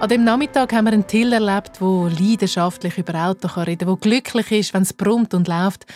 An 0.00 0.08
dem 0.08 0.24
Nachmittag 0.24 0.72
haben 0.72 0.84
wir 0.84 0.92
einen 0.92 1.06
Till 1.06 1.32
erlebt, 1.32 1.80
der 1.80 2.10
leidenschaftlich 2.10 2.98
über 2.98 3.14
Auto 3.26 3.48
reden 3.60 3.86
kann, 3.86 3.88
der 3.88 3.96
glücklich 3.96 4.50
ist, 4.50 4.74
wenn 4.74 4.82
es 4.82 4.92
brummt 4.92 5.34
und 5.34 5.48
läuft. 5.48 5.86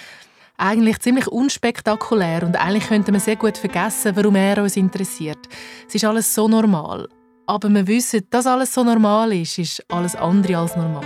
Eigentlich 0.57 0.99
ziemlich 1.01 1.29
unspektakulär 1.29 2.43
und 2.43 2.57
eigentlich 2.57 2.89
könnte 2.89 3.13
man 3.13 3.21
sehr 3.21 3.37
gut 3.37 3.59
vergessen, 3.59 4.17
warum 4.17 4.35
er 4.35 4.63
uns 4.63 4.77
interessiert. 4.77 5.39
Es 5.87 5.95
ist 5.95 6.05
alles 6.05 6.35
so 6.35 6.49
normal. 6.49 7.09
Aber 7.47 7.69
wir 7.69 7.87
wissen, 7.87 8.27
dass 8.31 8.47
alles 8.47 8.75
so 8.75 8.85
normal 8.85 9.33
ist, 9.33 9.59
ist 9.59 9.85
alles 9.91 10.17
andere 10.17 10.59
als 10.59 10.77
normal. 10.77 11.05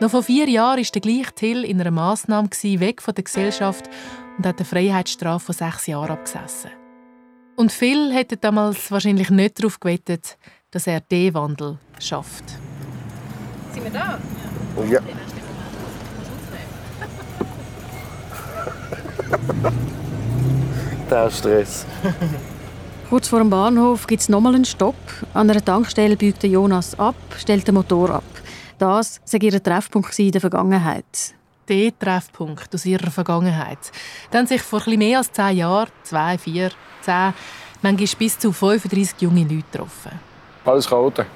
Noch 0.00 0.10
vor 0.10 0.22
vier 0.22 0.48
Jahren 0.48 0.78
war 0.78 0.90
der 0.92 1.00
gleiche 1.00 1.34
Till 1.34 1.64
in 1.64 1.80
einer 1.80 1.90
Massnahme 1.90 2.50
weg 2.50 3.00
von 3.00 3.14
der 3.14 3.24
Gesellschaft 3.24 3.88
und 4.36 4.46
hat 4.46 4.58
eine 4.58 4.64
Freiheitsstrafe 4.64 5.46
von 5.46 5.54
sechs 5.54 5.86
Jahren 5.86 6.10
abgesessen. 6.10 6.83
Und 7.56 7.72
viele 7.72 8.12
hätten 8.12 8.38
damals 8.40 8.90
wahrscheinlich 8.90 9.30
nicht 9.30 9.58
darauf 9.58 9.78
gewettet, 9.80 10.36
dass 10.70 10.86
er 10.86 11.00
den 11.00 11.34
Wandel 11.34 11.78
schafft. 12.00 12.44
Sind 13.72 13.84
wir 13.84 13.90
da? 13.92 14.18
Ja. 14.90 15.00
Der 21.10 21.30
Stress. 21.30 21.86
Kurz 23.10 23.28
vor 23.28 23.38
dem 23.38 23.50
Bahnhof 23.50 24.06
gibt 24.06 24.22
es 24.22 24.28
nochmal 24.28 24.54
einen 24.54 24.64
Stopp. 24.64 24.96
An 25.34 25.48
einer 25.48 25.64
Tankstelle 25.64 26.16
biegt 26.16 26.42
Jonas 26.42 26.98
ab, 26.98 27.14
stellt 27.36 27.68
den 27.68 27.74
Motor 27.74 28.10
ab. 28.10 28.24
Das 28.78 29.20
sei 29.24 29.38
ihr 29.38 29.62
Treffpunkt 29.62 30.18
in 30.18 30.32
der 30.32 30.40
Vergangenheit. 30.40 31.34
Der 31.68 31.98
Treffpunkt 31.98 32.74
aus 32.74 32.84
ihrer 32.84 33.10
Vergangenheit. 33.10 33.78
Dann 34.30 34.46
sich 34.46 34.62
vor 34.62 34.80
etwas 34.80 34.96
mehr 34.96 35.18
als 35.18 35.32
zehn 35.32 35.56
Jahren, 35.56 35.88
zwei, 36.02 36.36
vier, 36.36 36.70
zehn, 37.00 37.32
manchmal 37.82 38.08
bis 38.18 38.38
zu 38.38 38.52
35 38.52 39.22
junge 39.22 39.42
Leute 39.42 39.64
getroffen. 39.70 40.20
Alles 40.64 40.88
Chaoten. 40.88 41.26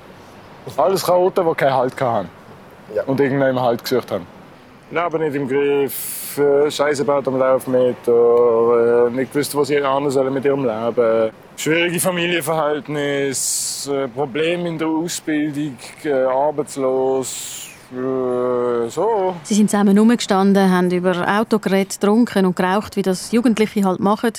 Alles 0.77 1.05
Chaoten, 1.05 1.47
die 1.47 1.55
keinen 1.55 1.75
Halt 1.75 2.01
hatten. 2.01 2.29
Ja. 2.95 3.03
Und 3.05 3.21
irgendwann 3.21 3.61
Halt 3.61 3.83
gesucht 3.83 4.11
haben. 4.11 4.27
Leben 4.91 5.19
nicht 5.19 5.35
im 5.35 5.47
Griff, 5.47 6.38
äh, 6.38 6.71
Scheiße 6.71 7.05
baut 7.05 7.29
am 7.29 7.38
Laufmeter, 7.38 9.09
äh, 9.09 9.11
nicht 9.11 9.33
gewusst, 9.33 9.55
was 9.55 9.69
sie 9.69 9.83
anders 9.83 10.14
sollen 10.14 10.33
mit 10.33 10.47
ihrem 10.47 10.64
Leben. 10.64 11.31
Schwierige 11.57 12.01
Familienverhältnisse, 12.01 14.05
äh, 14.05 14.09
Probleme 14.09 14.69
in 14.69 14.79
der 14.79 14.88
Ausbildung, 14.88 15.77
äh, 16.05 16.12
arbeitslos, 16.12 17.58
äh, 17.92 18.88
so. 18.88 19.35
Sie 19.42 19.55
sind 19.55 19.70
zusammen 19.70 19.94
herumgestanden, 19.94 20.70
haben 20.70 20.90
über 20.90 21.27
Auto 21.38 21.59
geredet, 21.59 22.01
getrunken 22.01 22.46
und 22.46 22.57
geraucht, 22.57 22.96
wie 22.96 23.03
das 23.03 23.33
Jugendliche 23.33 23.85
halt 23.85 24.01
machen. 24.01 24.33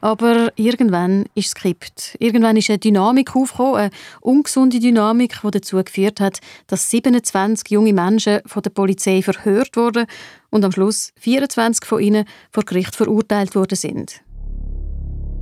Aber 0.00 0.52
irgendwann 0.56 1.24
ist 1.34 1.48
es 1.48 1.54
gekippt. 1.54 2.16
Irgendwann 2.20 2.56
ist 2.56 2.70
eine 2.70 2.78
Dynamik 2.78 3.34
aufgekommen, 3.34 3.76
eine 3.76 3.90
ungesunde 4.20 4.78
Dynamik, 4.78 5.40
die 5.42 5.50
dazu 5.50 5.82
geführt 5.82 6.20
hat, 6.20 6.38
dass 6.68 6.90
27 6.90 7.70
junge 7.70 7.92
Menschen 7.92 8.40
von 8.46 8.62
der 8.62 8.70
Polizei 8.70 9.22
verhört 9.22 9.76
wurden 9.76 10.06
und 10.50 10.64
am 10.64 10.72
Schluss 10.72 11.12
24 11.18 11.84
von 11.84 12.00
ihnen 12.00 12.24
vor 12.50 12.64
Gericht 12.64 12.94
verurteilt 12.94 13.54
worden 13.54 13.76
sind. 13.76 14.20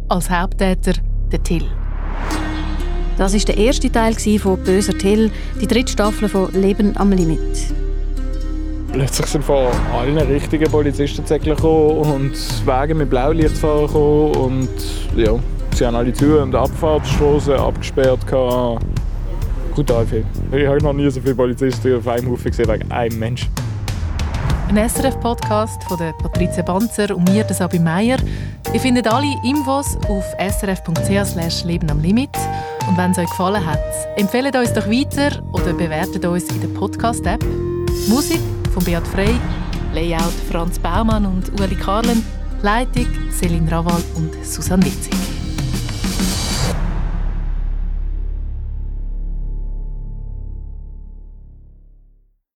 Als 0.09 0.31
Haupttäter 0.31 0.95
der 1.31 1.43
Till. 1.43 1.69
Das 3.17 3.33
ist 3.33 3.49
der 3.49 3.57
erste 3.57 3.91
Teil 3.91 4.15
von 4.39 4.59
Böser 4.63 4.97
Till, 4.97 5.31
die 5.61 5.67
dritte 5.67 5.93
Staffel 5.93 6.29
von 6.29 6.53
Leben 6.53 6.97
am 6.99 7.13
Limit. 7.13 7.41
Plötzlich 8.93 9.27
sind 9.27 9.45
von 9.45 9.69
allen 9.95 10.19
richtigen 10.19 10.71
Polizistenzäckchen 10.71 11.57
gekommen 11.57 12.13
und 12.13 12.67
Wagen 12.67 12.99
mit 12.99 13.09
Blaulichtfahren 13.11 13.87
gekommen 13.87 14.35
und 14.37 14.69
ja, 15.17 15.39
sie 15.75 15.87
haben 15.87 15.97
alle 15.97 16.13
zu 16.13 16.41
und 16.41 16.55
Abfahrtsstraßen 16.55 17.55
abgesperrt. 17.55 18.27
gehabt. 18.27 18.85
Brutal 19.75 20.07
viel. 20.07 20.25
Ich 20.53 20.67
habe 20.67 20.83
noch 20.83 20.95
nie 20.95 21.11
so 21.11 21.21
viele 21.21 21.35
Polizisten 21.35 21.97
auf 21.97 22.09
einem 22.09 22.31
Haufen 22.31 22.51
gesehen 22.51 22.69
wegen 22.69 22.91
einem 22.91 23.19
Mensch. 23.19 23.49
Ein 24.69 24.89
SRF-Podcast 24.89 25.85
von 25.85 25.99
der 25.99 26.13
Patricia 26.13 26.63
Banzer 26.63 27.15
und 27.15 27.31
mir, 27.31 27.45
Sabi 27.51 27.79
Meier. 27.79 28.19
Ihr 28.73 28.81
findet 28.81 29.07
alle 29.07 29.27
Infos 29.45 29.97
auf 30.09 30.25
srf.ch 30.39 31.65
Leben 31.65 31.91
am 31.91 32.01
Limit. 32.01 32.31
Und 32.87 32.97
wenn 32.97 33.11
es 33.11 33.19
euch 33.19 33.29
gefallen 33.29 33.65
hat, 33.65 33.81
empfehlt 34.17 34.55
uns 34.55 34.73
doch 34.73 34.87
weiter 34.87 35.43
oder 35.53 35.73
bewertet 35.73 36.25
uns 36.25 36.45
in 36.51 36.61
der 36.61 36.69
Podcast-App. 36.69 37.45
Musik 38.09 38.41
von 38.73 38.85
Beat 38.85 39.07
Frey, 39.09 39.35
Layout 39.93 40.33
Franz 40.51 40.79
Baumann 40.79 41.27
und 41.27 41.61
Ueli 41.61 41.75
Karlen, 41.75 42.25
Leitung 42.63 43.09
Celine 43.33 43.71
Rawal 43.71 44.03
und 44.15 44.33
Susanne 44.45 44.85
Witzig. 44.85 45.26